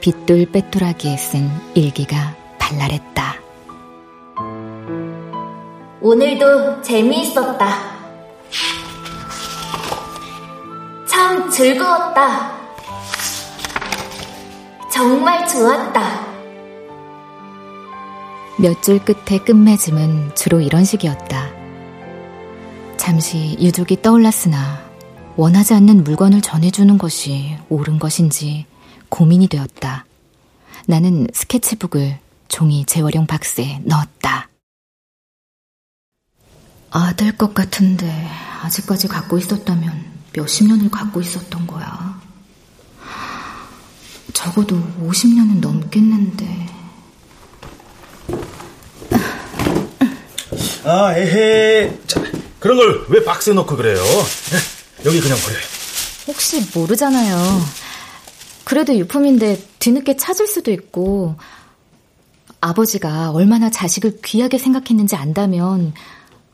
[0.00, 3.34] 빗돌 빼뚜라기에 쓴 일기가 발랄했다.
[6.00, 7.68] 오늘도 재미있었다.
[11.06, 12.57] 참 즐거웠다.
[14.98, 16.26] 정말 좋았다.
[18.58, 21.50] 몇 줄 끝의 끝맺음은 주로 이런 식이었다.
[22.96, 24.82] 잠시 유족이 떠올랐으나
[25.36, 28.66] 원하지 않는 물건을 전해주는 것이 옳은 것인지
[29.08, 30.04] 고민이 되었다.
[30.88, 34.48] 나는 스케치북을 종이 재활용 박스에 넣었다.
[36.90, 38.28] 아들 것 같은데
[38.64, 39.92] 아직까지 갖고 있었다면
[40.36, 42.17] 몇십 년을 갖고 있었던 거야.
[44.38, 46.66] 적어도 50년은 넘겠는데.
[50.84, 51.98] 아, 에헤.
[52.06, 52.22] 자,
[52.60, 53.98] 그런 걸 왜 박스에 넣고 그래요?
[55.04, 55.60] 여기 그냥 버려요.
[56.28, 57.36] 혹시 모르잖아요.
[58.62, 61.34] 그래도 유품인데 뒤늦게 찾을 수도 있고,
[62.60, 65.94] 아버지가 얼마나 자식을 귀하게 생각했는지 안다면,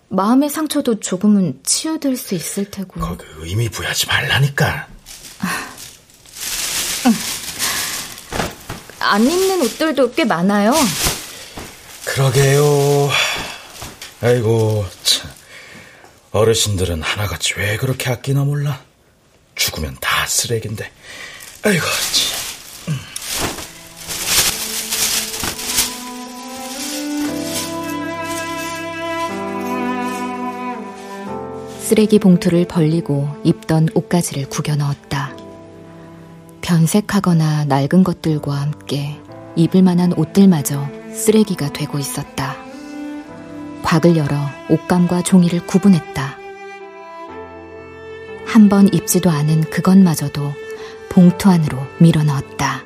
[0.08, 3.00] 마음의 상처도 조금은 치유될 수 있을 테고.
[3.00, 4.86] 거기 의미 부여하지 말라니까.
[9.04, 10.72] 안 입는 옷들도 꽤 많아요.
[12.04, 13.10] 그러게요.
[14.22, 15.30] 아이고, 참.
[16.32, 18.80] 어르신들은 하나같이 왜 그렇게 아끼나 몰라.
[19.54, 20.90] 죽으면 다 쓰레기인데.
[21.62, 22.44] 아이고, 참.
[31.80, 35.43] 쓰레기 봉투를 벌리고 입던 옷가지를 구겨 넣었다.
[36.64, 39.20] 변색하거나 낡은 것들과 함께
[39.54, 42.56] 입을 만한 옷들마저 쓰레기가 되고 있었다.
[43.82, 44.34] 곽을 열어
[44.70, 46.38] 옷감과 종이를 구분했다.
[48.46, 50.52] 한 번 입지도 않은 그것마저도
[51.10, 52.82] 봉투 안으로 밀어 넣었다.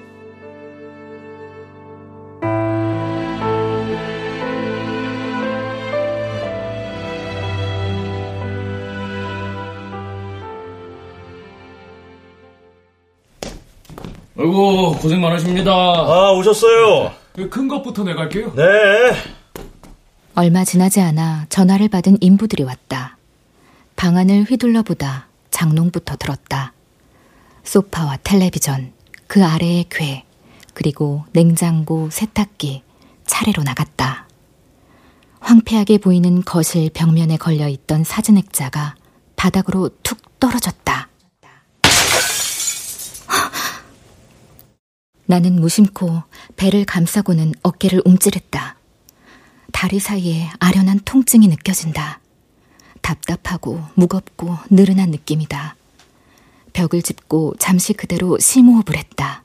[14.38, 15.72] 아이고 고생 많으십니다.
[15.72, 17.12] 아 오셨어요.
[17.50, 18.54] 큰 것부터 내갈게요.
[18.54, 18.62] 네.
[20.36, 23.16] 얼마 지나지 않아 전화를 받은 인부들이 왔다.
[23.96, 26.72] 방안을 휘둘러 보다 장롱부터 들었다.
[27.64, 28.92] 소파와 텔레비전,
[29.26, 30.22] 그 아래의 괴,
[30.72, 32.82] 그리고 냉장고, 세탁기,
[33.26, 34.28] 차례로 나갔다.
[35.40, 38.94] 황폐하게 보이는 거실 벽면에 걸려 있던 사진 액자가
[39.34, 41.07] 바닥으로 툭 떨어졌다.
[45.28, 46.22] 나는 무심코
[46.56, 48.76] 배를 감싸고는 어깨를 움찔했다.
[49.72, 52.20] 다리 사이에 아련한 통증이 느껴진다.
[53.02, 55.76] 답답하고 무겁고 느른한 느낌이다.
[56.72, 59.42] 벽을 짚고 잠시 그대로 심호흡을 했다.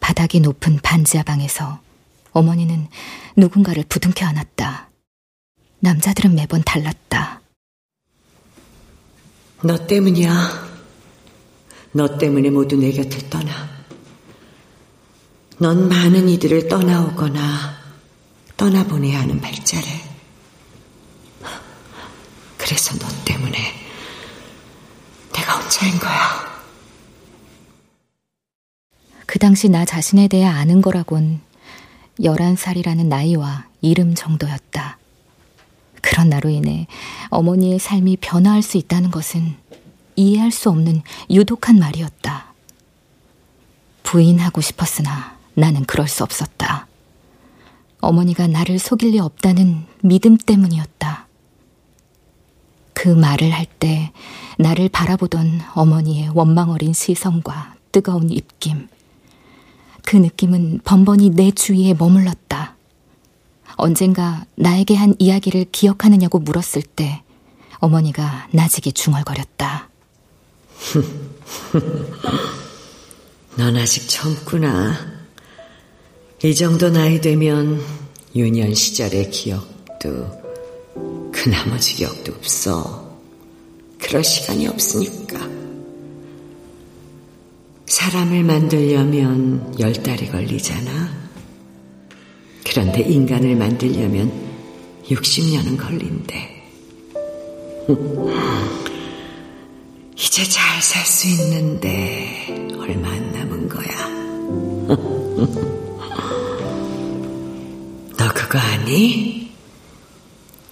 [0.00, 1.78] 바닥이 높은 반지하 방에서
[2.32, 2.88] 어머니는
[3.36, 4.88] 누군가를 부둥켜 안았다.
[5.80, 7.42] 남자들은 매번 달랐다.
[9.62, 10.75] 너 때문이야.
[11.96, 13.70] 너 때문에 모두 내 곁을 떠나.
[15.58, 17.40] 넌 많은 이들을 떠나오거나
[18.58, 19.82] 떠나보내야 하는 발자래.
[22.58, 23.58] 그래서 너 때문에
[25.32, 26.62] 내가 혼자인 거야.
[29.24, 31.40] 그 당시 나 자신에 대해 아는 거라곤
[32.20, 34.98] 11살이라는 나이와 이름 정도였다.
[36.02, 36.86] 그런 나로 인해
[37.30, 39.56] 어머니의 삶이 변화할 수 있다는 것은
[40.16, 42.52] 이해할 수 없는 유독한 말이었다.
[44.02, 46.86] 부인하고 싶었으나 나는 그럴 수 없었다.
[48.00, 51.26] 어머니가 나를 속일 리 없다는 믿음 때문이었다.
[52.94, 54.12] 그 말을 할 때
[54.58, 58.88] 나를 바라보던 어머니의 원망 어린 시선과 뜨거운 입김.
[60.02, 62.74] 그 느낌은 번번이 내 주위에 머물렀다.
[63.76, 67.22] 언젠가 나에게 한 이야기를 기억하느냐고 물었을 때
[67.78, 69.90] 어머니가 나직이 중얼거렸다.
[73.56, 75.16] 넌 아직 젊구나.
[76.44, 77.82] 이 정도 나이 되면
[78.34, 80.44] 유년 시절의 기억도
[81.32, 83.18] 그 나머지 기억도 없어.
[83.98, 85.40] 그럴 시간이 없으니까.
[87.86, 91.26] 사람을 만들려면 열 달이 걸리잖아.
[92.64, 94.30] 그런데 인간을 만들려면
[95.04, 96.54] 60년은 걸린대.
[100.16, 102.46] 이제 잘 살 수 있는데
[102.78, 104.08] 얼마 안 남은 거야.
[108.16, 109.52] 너 그거 아니?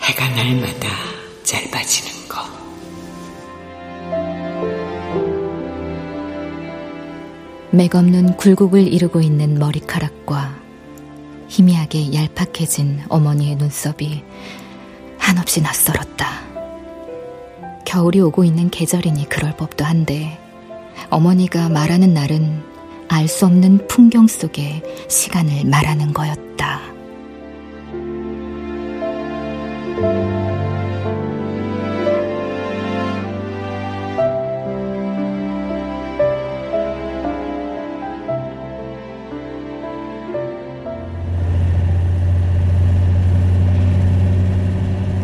[0.00, 0.88] 해가 날마다
[1.44, 2.42] 짧아지는 거.
[7.70, 10.62] 맥없는 굴곡을 이루고 있는 머리카락과
[11.48, 14.22] 희미하게 얄팍해진 어머니의 눈썹이
[15.18, 16.53] 한없이 낯설었다.
[17.84, 20.38] 겨울이 오고 있는 계절이니 그럴 법도 한데
[21.10, 22.62] 어머니가 말하는 날은
[23.08, 26.80] 알 수 없는 풍경 속에 시간을 말하는 거였다.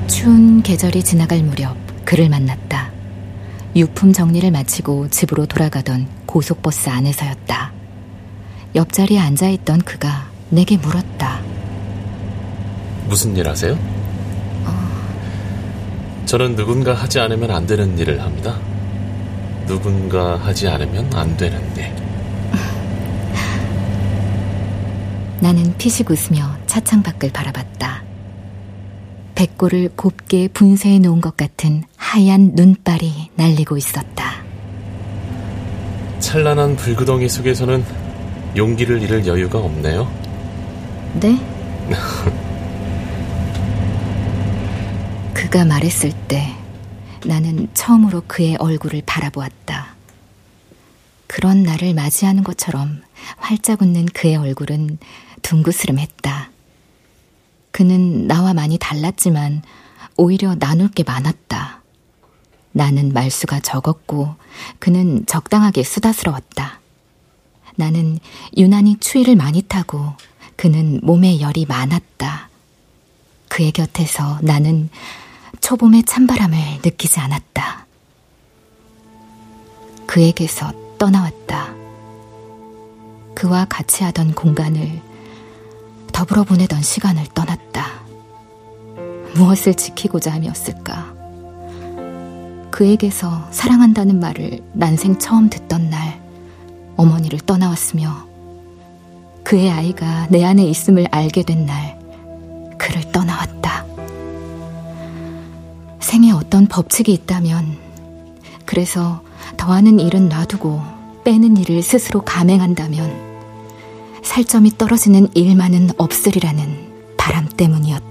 [0.07, 2.91] 추운 계절이 지나갈 무렵 그를 만났다.
[3.77, 7.73] 유품 정리를 마치고 집으로 돌아가던 고속버스 안에서였다.
[8.75, 11.41] 옆자리에 앉아있던 그가 내게 물었다.
[13.07, 13.79] 무슨 일 하세요?
[16.27, 18.59] 저는 누군가 하지 않으면 안 되는 일을 합니다.
[19.69, 21.95] 누군가 하지 않으면 안 되는 일.
[25.39, 28.03] 나는 피식 웃으며 차창 밖을 바라봤다.
[29.37, 34.43] 백골을 곱게 분쇄해 놓은 것 같은 하얀 눈발이 날리고 있었다.
[36.19, 37.85] 찬란한 불구덩이 속에서는
[38.57, 40.13] 용기를 잃을 여유가 없네요.
[41.21, 41.39] 네?
[45.33, 46.53] 그가 말했을 때
[47.25, 49.95] 나는 처음으로 그의 얼굴을 바라보았다.
[51.29, 53.03] 그런 나를 맞이하는 것처럼
[53.37, 54.99] 활짝 웃는 그의 얼굴은
[55.43, 56.51] 둥그스름했다.
[57.71, 59.63] 그는 나와 많이 달랐지만
[60.17, 61.80] 오히려 나눌 게 많았다.
[62.73, 64.35] 나는 말수가 적었고
[64.79, 66.81] 그는 적당하게 수다스러웠다.
[67.77, 68.19] 나는
[68.57, 70.13] 유난히 추위를 많이 타고
[70.57, 72.49] 그는 몸에 열이 많았다.
[73.49, 74.91] 그의 곁에서 나는
[75.61, 77.87] 초봄의 찬바람을 느끼지 않았다.
[80.07, 81.75] 그에게서 떠나왔다.
[83.35, 85.01] 그와 같이 하던 공간을
[86.13, 88.01] 더불어 보내던 시간을 떠났다.
[89.35, 91.20] 무엇을 지키고자 함이었을까?
[92.81, 96.19] 그에게서 사랑한다는 말을 난생 처음 듣던 날
[96.97, 98.27] 어머니를 떠나왔으며
[99.45, 101.99] 그의 아이가 내 안에 있음을 알게 된 날
[102.79, 103.85] 그를 떠나왔다.
[106.01, 107.77] 생에 어떤 법칙이 있다면
[108.65, 109.21] 그래서
[109.59, 110.81] 더하는 일은 놔두고
[111.25, 113.13] 빼는 일을 스스로 감행한다면
[114.23, 118.10] 살점이 떨어지는 일만은 없으리라는 바람 때문이었다.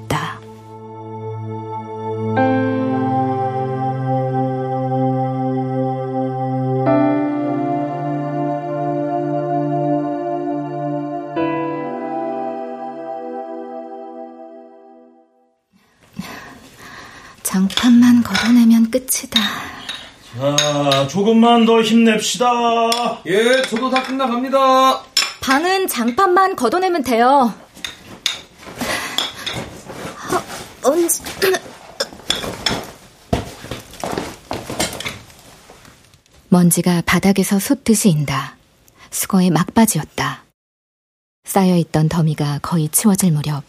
[21.10, 22.46] 조금만 더 힘냅시다.
[23.26, 25.04] 예, 저도 다 끝나갑니다.
[25.42, 27.54] 방은 장판만 걷어내면 돼요.
[30.32, 31.22] 어, 언제...
[36.50, 38.56] 먼지가 바닥에서 솟듯이 인다.
[39.12, 40.44] 수거의 막바지였다.
[41.44, 43.64] 쌓여있던 더미가 거의 치워질 무렵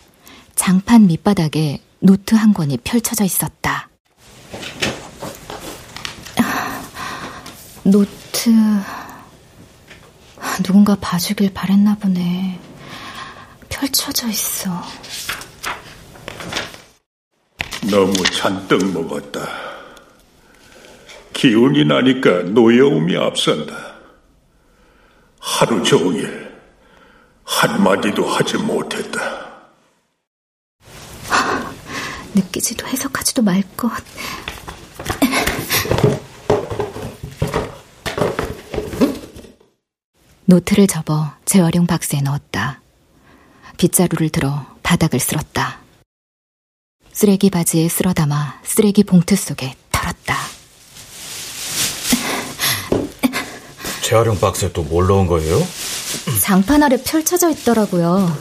[0.54, 3.89] 장판 밑바닥에 노트 한 권이 펼쳐져 있었다.
[7.84, 8.50] 노트...
[10.62, 12.58] 누군가 봐주길 바랬나 보네.
[13.68, 14.70] 펼쳐져 있어.
[17.90, 19.40] 너무 잔뜩 먹었다.
[21.32, 23.74] 기운이 나니까 노여움이 앞선다.
[25.38, 26.50] 하루 종일
[27.44, 29.48] 한마디도 하지 못했다.
[32.34, 33.90] 느끼지도 해석하지도 말 것.
[40.50, 42.80] 노트를 접어 재활용 박스에 넣었다.
[43.76, 45.78] 빗자루를 들어 바닥을 쓸었다.
[47.12, 50.36] 쓰레기 바지에 쓸어 담아 쓰레기 봉투 속에 털었다.
[54.02, 55.64] 재활용 박스에 또 뭘 넣은 거예요?
[56.42, 58.36] 장판 아래 펼쳐져 있더라고요.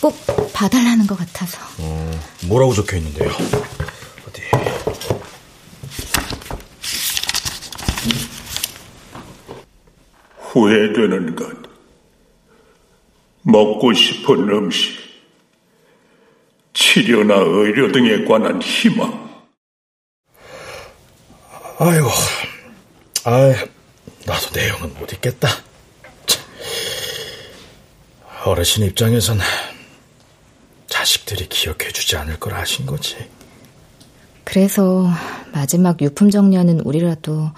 [0.00, 0.16] 꼭
[0.52, 1.58] 봐달라는 것 같아서.
[1.78, 3.30] 어, 뭐라고 적혀 있는데요?
[3.30, 4.42] 어디?
[10.54, 11.52] 후회되는 것.
[13.42, 15.02] 먹고 싶은 음식.
[16.72, 19.24] 치료나 의료 등에 관한 희망.
[21.78, 22.08] 아이고,
[23.24, 23.52] 아
[24.26, 25.48] 나도 내용은 못 읽겠다.
[28.44, 29.38] 어르신 입장에선
[30.86, 33.16] 자식들이 기억해주지 않을 걸 아신 거지.
[34.44, 35.08] 그래서
[35.52, 37.50] 마지막 유품 정리하는 우리라도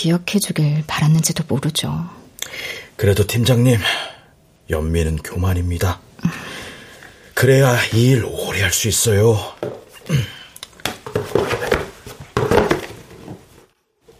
[0.00, 2.06] 기억해주길 바랐는지도 모르죠.
[2.96, 3.78] 그래도 팀장님,
[4.68, 6.00] 연민은 교만입니다.
[7.34, 9.38] 그래야 이 일 오래 할 수 있어요.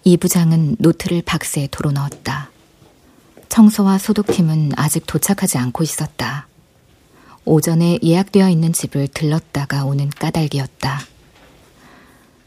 [0.05, 2.51] 이 부장은 노트를 박스에 도로 넣었다.
[3.51, 6.47] 청소와 소독팀은 아직 도착하지 않고 있었다.
[7.45, 11.01] 오전에 예약되어 있는 집을 들렀다가 오는 까닭이었다.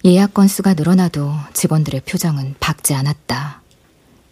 [0.06, 3.62] 예약 건수가 늘어나도 직원들의 표정은 밝지 않았다.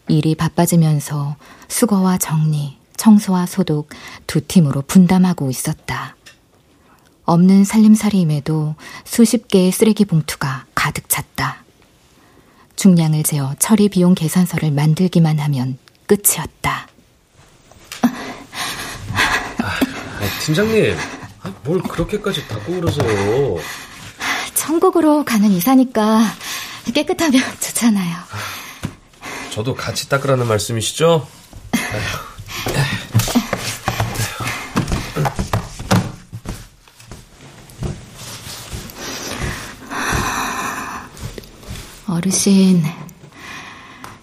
[0.07, 1.36] 일이 바빠지면서
[1.68, 3.89] 수거와 정리, 청소와 소독
[4.26, 6.15] 두 팀으로 분담하고 있었다.
[7.26, 11.65] 없는 살림살이임에도 수십 개의 쓰레기 봉투가 가득 찼다.
[12.78, 16.88] 중량을 재어 처리 비용 계산서를 만들기만 하면 끝이었다.
[19.61, 19.80] 아,
[20.45, 20.95] 팀장님,
[21.65, 23.57] 뭘 그렇게까지 닦고 그러세요?
[24.57, 26.23] 천국으로 가는 이사니까
[26.93, 28.17] 깨끗하면 좋잖아요.
[29.51, 31.27] 저도 같이 닦으라는 말씀이시죠?
[42.07, 42.83] 어르신,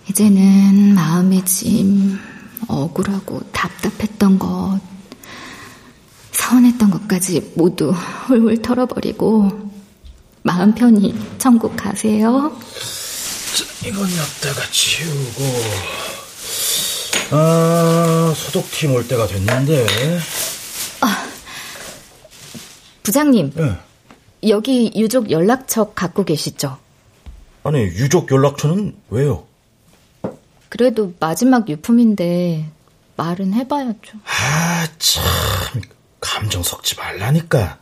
[0.08, 2.18] 이제는 마음의 짐,
[2.66, 4.80] 억울하고 답답했던 것,
[6.32, 9.73] 서운했던 것까지 모두 훌훌 털어버리고
[10.46, 12.52] 마음 편히 천국 가세요.
[13.82, 15.42] 이건 여기다가 치우고
[17.30, 19.86] 아 소독팀 올 때가 됐는데
[21.00, 21.26] 아,
[23.02, 23.78] 부장님 네.
[24.48, 26.76] 여기 유족 연락처 갖고 계시죠?
[27.62, 29.46] 아니 유족 연락처는 왜요?
[30.68, 32.70] 그래도 마지막 유품인데
[33.16, 34.18] 말은 해봐야죠.
[34.26, 35.24] 아 참
[36.20, 37.78] 감정 섞지 말라니까.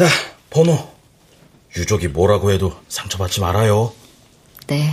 [0.00, 0.04] 음.
[0.06, 0.06] 자,
[0.50, 0.94] 번호.
[1.76, 3.92] 유족이 뭐라고 해도 상처받지 말아요.
[4.66, 4.90] 네.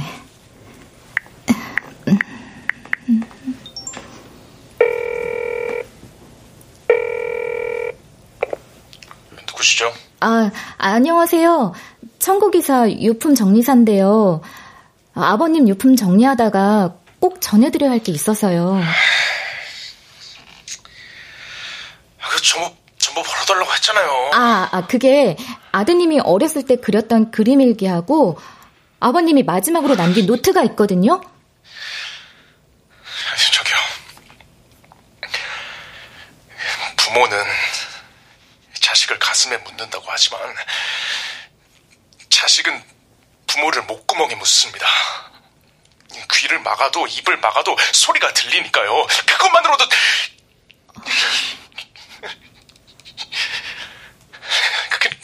[9.48, 9.94] 누구시죠?
[10.20, 11.74] 아, 안녕하세요.
[12.20, 14.42] 청구기사 유품 정리사인데요.
[15.14, 18.80] 아버님 유품 정리하다가 꼭 전해드려야 할 게 있어서요.
[22.30, 23.98] 그 전부 전부 벌어달라고 했잖
[24.44, 25.38] 아, 아, 그게
[25.72, 28.38] 아드님이 어렸을 때 그렸던 그림 일기하고
[29.00, 31.22] 아버님이 마지막으로 남긴 노트가 있거든요.
[33.54, 33.78] 저기요.
[36.98, 37.38] 부모는
[38.74, 40.42] 자식을 가슴에 묻는다고 하지만
[42.28, 42.84] 자식은
[43.48, 44.86] 부모를 목구멍에 묻습니다.
[46.34, 49.08] 귀를 막아도 입을 막아도 소리가 들리니까요.
[49.26, 49.86] 그것만으로도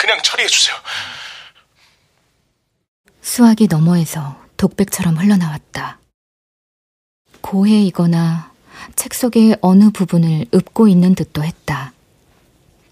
[0.10, 0.76] 그냥 처리해주세요.
[3.22, 6.00] 수화기 너머에서 독백처럼 흘러나왔다.
[7.42, 8.52] 고해이거나
[8.96, 11.94] 책 속의 어느 부분을 읊고 있는 듯도 했다.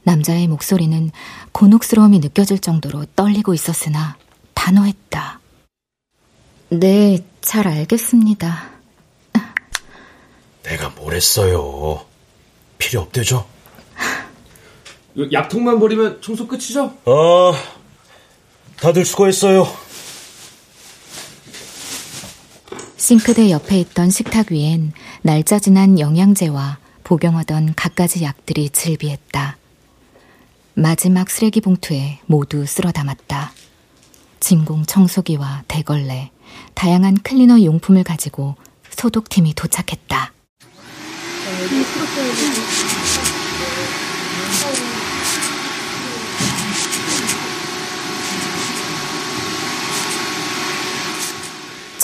[0.04, 1.10] 남자의 목소리는
[1.54, 4.16] 곤혹스러움이 느껴질 정도로 떨리고 있었으나
[4.54, 5.40] 단호했다.
[6.70, 8.70] 네, 잘 알겠습니다.
[10.62, 12.06] 내가 뭘 했어요?
[12.78, 13.50] 필요 없대죠?
[15.32, 16.94] 약통만 버리면 청소 끝이죠?
[17.06, 17.54] 아,
[18.80, 19.68] 다들 수고했어요.
[22.98, 24.92] 싱크대 옆에 있던 식탁 위엔
[25.22, 29.58] 날짜 지난 영양제와 복용하던 갖가지 약들이 즐비했다.
[30.74, 33.54] 마지막 쓰레기 봉투에 모두 쓸어 담았다.
[34.40, 36.32] 진공 청소기와 대걸레,
[36.76, 38.56] 다양한 클리너 용품을 가지고
[38.92, 40.34] 소독팀이 도착했다.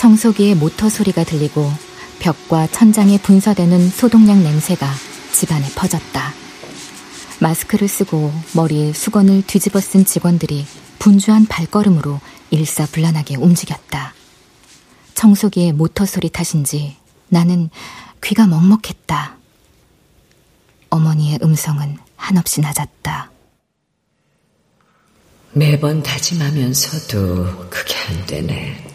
[0.04, 1.66] 청소기의 모터 소리가 들리고
[2.18, 4.86] 벽과 천장에 분사되는 소독약 냄새가
[5.32, 6.34] 집안에 퍼졌다.
[7.40, 10.66] 마스크를 쓰고 머리에 수건을 뒤집어 쓴 직원들이
[10.98, 14.12] 분주한 발걸음으로 일사불란하게 움직였다.
[15.14, 16.96] 청소기의 모터 소리 탓인지
[17.30, 17.70] 나는
[18.22, 19.38] 귀가 먹먹했다.
[20.90, 23.30] 어머니의 음성은 한없이 낮았다.
[25.54, 28.93] 매번 다짐하면서도 그게 안 되네.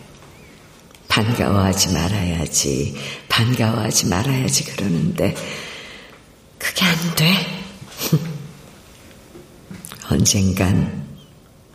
[1.19, 2.95] 반가워하지 말아야지,
[3.27, 5.35] 반가워하지 말아야지 그러는데
[6.57, 7.33] 그게 안 돼.
[10.09, 11.07] 언젠간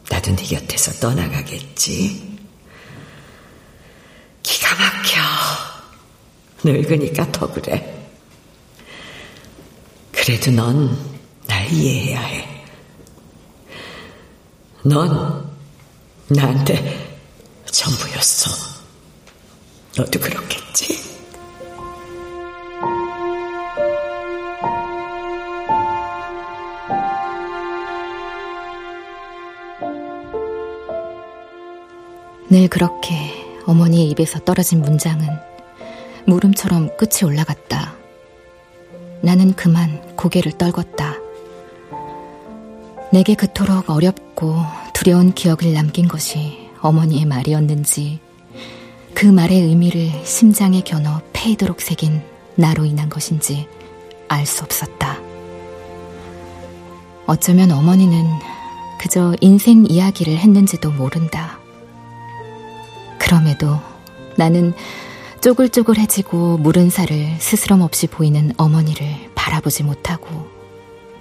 [0.08, 2.38] 나도 네 곁에서 떠나가겠지.
[4.42, 5.20] 기가 막혀.
[6.64, 8.08] 늙으니까 더 그래.
[10.12, 11.14] 그래도 넌
[11.46, 12.64] 날 이해해야 해.
[14.82, 15.54] 넌
[16.28, 17.20] 나한테
[17.70, 18.73] 전부였어.
[19.96, 21.14] 너도 그렇겠지?
[32.50, 33.14] 늘 그렇게
[33.66, 35.28] 어머니의 입에서 떨어진 문장은
[36.26, 37.94] 물음처럼 끝이 올라갔다.
[39.22, 41.20] 나는 그만 고개를 떨궜다.
[43.12, 44.56] 내게 그토록 어렵고
[44.92, 48.23] 두려운 기억을 남긴 것이 어머니의 말이었는지
[49.14, 52.20] 그 말의 의미를 심장에 겨눠 패이도록 새긴
[52.56, 53.68] 나로 인한 것인지
[54.28, 55.18] 알 수 없었다.
[57.26, 58.26] 어쩌면 어머니는
[59.00, 61.58] 그저 인생 이야기를 했는지도 모른다.
[63.18, 63.78] 그럼에도
[64.36, 64.74] 나는
[65.40, 70.48] 쪼글쪼글해지고 무른 살을 스스럼 없이 보이는 어머니를 바라보지 못하고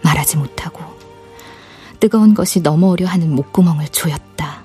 [0.02, 0.82] 말하지 못하고
[2.00, 4.63] 뜨거운 것이 넘어오려 하는 목구멍을 조였다.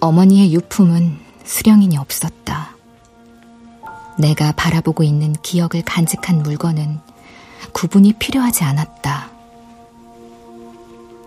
[0.00, 2.74] 어머니의 유품은 수령인이 없었다.
[4.18, 7.00] 내가 바라보고 있는 기억을 간직한 물건은
[7.72, 9.30] 구분이 필요하지 않았다.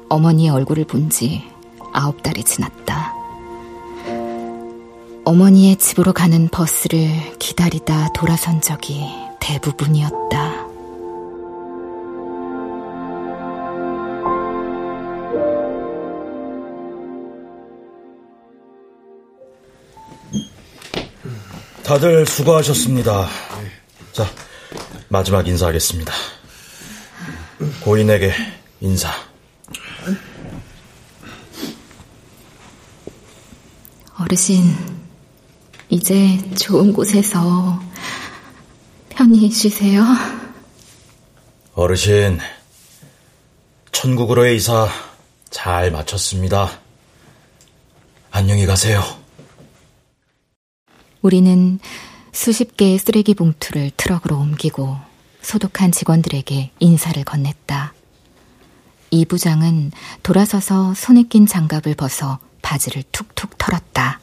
[0.09, 1.43] 어머니의 얼굴을 본 지
[1.93, 3.13] 아홉 달이 지났다.
[5.25, 9.05] 어머니의 집으로 가는 버스를 기다리다 돌아선 적이
[9.39, 10.72] 대부분이었다.
[21.83, 23.27] 다들 수고하셨습니다.
[24.13, 24.25] 자,
[25.09, 26.13] 마지막 인사하겠습니다.
[27.81, 28.33] 고인에게
[28.79, 29.11] 인사.
[34.17, 34.63] 어르신,
[35.89, 37.81] 이제 좋은 곳에서
[39.09, 40.03] 편히 쉬세요.
[41.73, 42.39] 어르신,
[43.91, 44.87] 천국으로의 이사
[45.49, 46.79] 잘 마쳤습니다.
[48.31, 49.22] 안녕히 가세요.
[51.23, 51.79] 우리는
[52.33, 54.97] 수십 개의 쓰레기 봉투를 트럭으로 옮기고
[55.41, 57.91] 소독한 직원들에게 인사를 건넸다.
[59.09, 64.19] 이 부장은 돌아서서 손에 낀 장갑을 벗어 바지를 툭툭 털었다.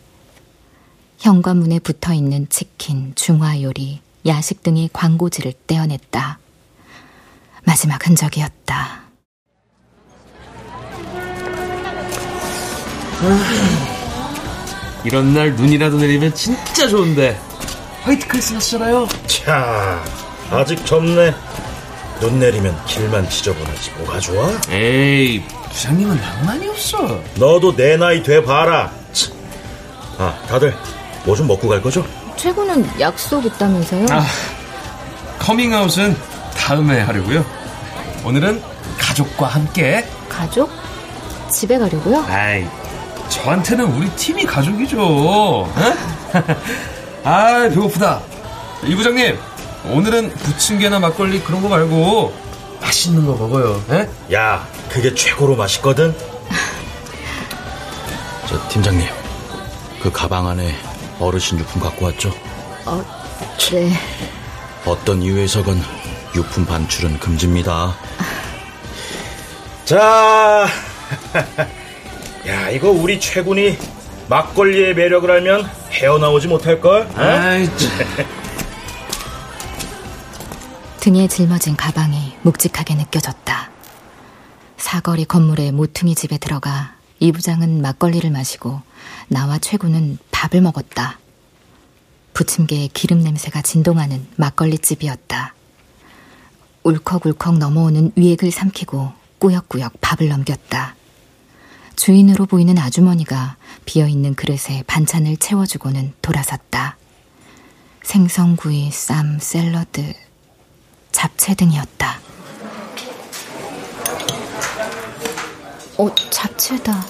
[1.18, 6.38] 현관문에 붙어 있는 치킨, 중화 요리, 야식 등의 광고지를 떼어냈다.
[7.64, 9.04] 마지막 흔적이었다.
[15.04, 17.38] 이런 날 눈이라도 내리면 진짜 좋은데
[18.02, 19.08] 화이트 크리스마스잖아요.
[19.26, 20.02] 차,
[20.50, 21.34] 아직 젊네.
[22.20, 24.50] 눈 내리면 길만 지저분하지 뭐가 좋아?
[24.70, 25.42] 에이,
[25.72, 27.20] 부장님은 낭만이 없어.
[27.36, 28.90] 너도 내 나이 돼 봐라.
[30.18, 30.74] 아, 다들
[31.24, 32.04] 뭐 좀 먹고 갈 거죠?
[32.36, 34.06] 최고는 약속 있다면서요?
[34.10, 34.22] 아,
[35.38, 36.14] 커밍아웃은
[36.56, 37.44] 다음에 하려고요.
[38.24, 38.62] 오늘은
[38.98, 40.06] 가족과 함께.
[40.28, 40.70] 가족?
[41.50, 42.22] 집에 가려고요?
[42.28, 42.66] 아이,
[43.30, 44.98] 저한테는 우리 팀이 가족이죠.
[45.00, 45.72] 어?
[47.24, 48.20] 아, 배고프다.
[48.84, 49.38] 이 부장님,
[49.86, 52.34] 오늘은 부침개나 막걸리 그런 거 말고
[52.80, 53.82] 맛있는 거 먹어요.
[53.90, 54.08] 에?
[54.34, 56.14] 야, 그게 최고로 맛있거든.
[58.48, 59.06] 저 팀장님,
[60.02, 60.74] 그 가방 안에
[61.18, 62.30] 어르신 유품 갖고 왔죠?
[62.84, 63.04] 어,
[63.70, 63.92] 네.
[64.84, 65.80] 어떤 이유에서건
[66.34, 67.94] 유품 반출은 금지입니다.
[69.84, 70.66] 자,
[72.50, 73.78] 야, 이거 우리 최군이
[74.28, 77.02] 막걸리의 매력을 알면 헤어나오지 못할걸?
[77.02, 77.14] 어?
[77.16, 77.68] 아이,
[80.98, 83.70] 등에 짊어진 가방이 묵직하게 느껴졌다.
[84.78, 88.80] 사거리 건물의 모퉁이 집에 들어가 이 부장은 막걸리를 마시고
[89.28, 91.20] 나와 최군은 밥을 먹었다.
[92.34, 95.54] 부침개의 기름 냄새가 진동하는 막걸리집이었다.
[96.82, 100.96] 울컥울컥 넘어오는 위액을 삼키고 꾸역꾸역 밥을 넘겼다.
[102.00, 106.96] 주인으로 보이는 아주머니가 비어있는 그릇에 반찬을 채워주고는 돌아섰다.
[108.02, 110.14] 생선구이, 쌈, 샐러드,
[111.12, 112.18] 잡채 등이었다.
[115.98, 117.06] 어, 잡채다.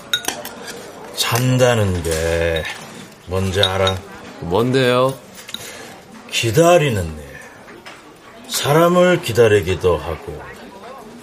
[1.15, 2.65] 산다는 게
[3.27, 3.97] 뭔지 알아?
[4.41, 5.17] 뭔데요?
[6.33, 7.25] 기다리는 일.
[8.49, 10.43] 사람을 기다리기도 하고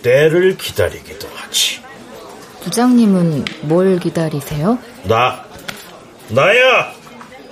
[0.01, 1.85] 때를 기다리기도 하지.
[2.61, 4.77] 부장님은 뭘 기다리세요?
[5.03, 5.45] 나
[6.29, 6.93] 나야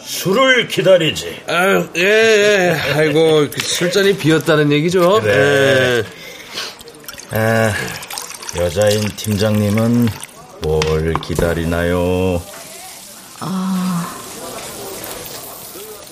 [0.05, 1.41] 술을 기다리지.
[1.47, 2.91] 아유, 예, 예.
[2.93, 5.19] 아이고, 그 술잔이 비었다는 얘기죠?
[5.21, 6.03] 그래.
[7.33, 7.37] 예.
[7.37, 7.73] 아,
[8.57, 10.07] 여자인 팀장님은
[10.61, 12.41] 뭘 기다리나요?
[13.39, 14.15] 아,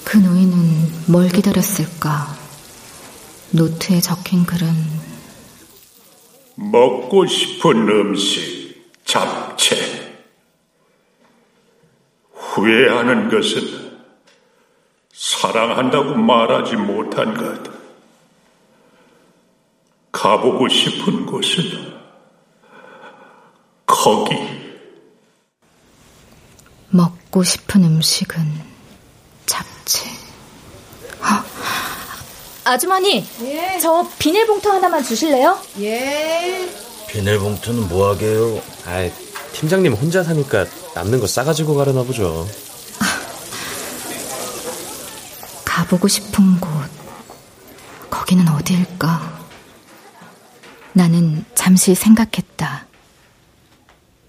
[0.04, 2.36] 그 노인은 뭘 기다렸을까?
[3.52, 4.68] 노트에 적힌 글은
[6.56, 8.63] 먹고 싶은 음식,
[9.14, 10.26] 잡채.
[12.34, 14.02] 후회하는 것은
[15.14, 17.72] 사랑한다고 말하지 못한 것.
[20.12, 21.94] 가보고 싶은 곳은
[23.86, 24.36] 거기.
[26.90, 28.42] 먹고 싶은 음식은
[29.46, 30.10] 잡채.
[31.22, 31.46] 아,
[32.64, 33.78] 아주머니, 예.
[33.80, 35.60] 저 비닐봉투 하나만 주실래요?
[35.82, 36.83] 예.
[37.14, 38.60] 비닐봉투는 뭐 하게요?
[38.86, 39.08] 아,
[39.54, 42.48] 팀장님 혼자 사니까 남는 거 싸가지고 가려나 보죠.
[45.64, 46.70] 가보고 싶은 곳,
[48.10, 49.48] 거기는 어디일까?
[50.94, 52.88] 나는 잠시 생각했다.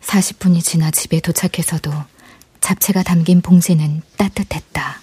[0.02, 1.90] 40분이 지나 집에 도착해서도
[2.60, 5.00] 잡채가 담긴 봉지는 따뜻했다.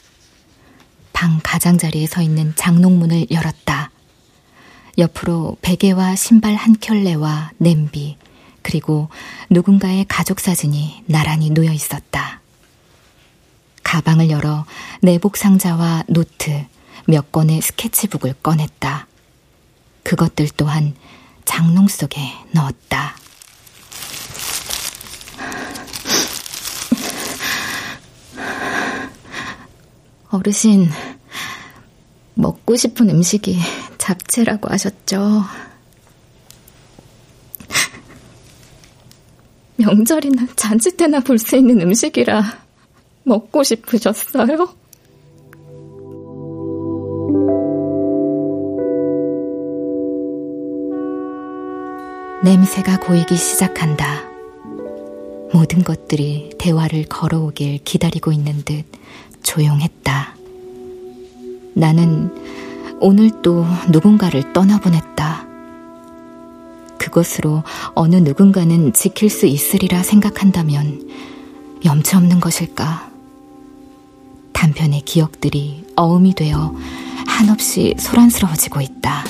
[1.13, 3.90] 방 가장자리에 서 있는 장롱문을 열었다.
[4.97, 8.17] 옆으로 베개와 신발 한 켤레와 냄비,
[8.61, 9.09] 그리고
[9.49, 12.41] 누군가의 가족 사진이 나란히 놓여 있었다.
[13.83, 14.65] 가방을 열어
[15.01, 16.65] 내복 상자와 노트,
[17.07, 19.07] 몇 권의 스케치북을 꺼냈다.
[20.03, 20.95] 그것들 또한
[21.45, 22.19] 장롱 속에
[22.51, 23.15] 넣었다.
[30.29, 30.89] 어르신,
[32.35, 33.59] 먹고 싶은 음식이
[34.01, 35.43] 잡채라고 하셨죠?
[39.77, 42.41] 명절이나 잔치 때나 볼 수 있는 음식이라
[43.23, 44.73] 먹고 싶으셨어요?
[52.43, 54.23] 냄새가 고이기 시작한다.
[55.53, 58.83] 모든 것들이 대화를 걸어오길 기다리고 있는 듯
[59.43, 60.35] 조용했다.
[61.75, 62.31] 나는
[63.03, 65.47] 오늘 또 누군가를 떠나보냈다.
[66.99, 67.63] 그것으로
[67.95, 71.09] 어느 누군가는 지킬 수 있으리라 생각한다면
[71.83, 73.09] 염치 없는 것일까?
[74.53, 76.75] 단편의 기억들이 어음이 되어
[77.25, 79.25] 한없이 소란스러워지고 있다.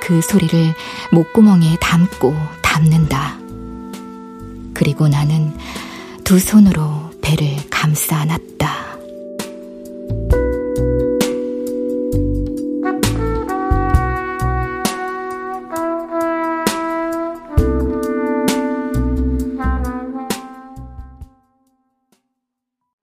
[0.00, 0.74] 그 소리를
[1.12, 3.36] 목구멍에 담고 담는다.
[4.72, 5.54] 그리고 나는
[6.24, 8.93] 두 손으로 배를 감싸 안았다.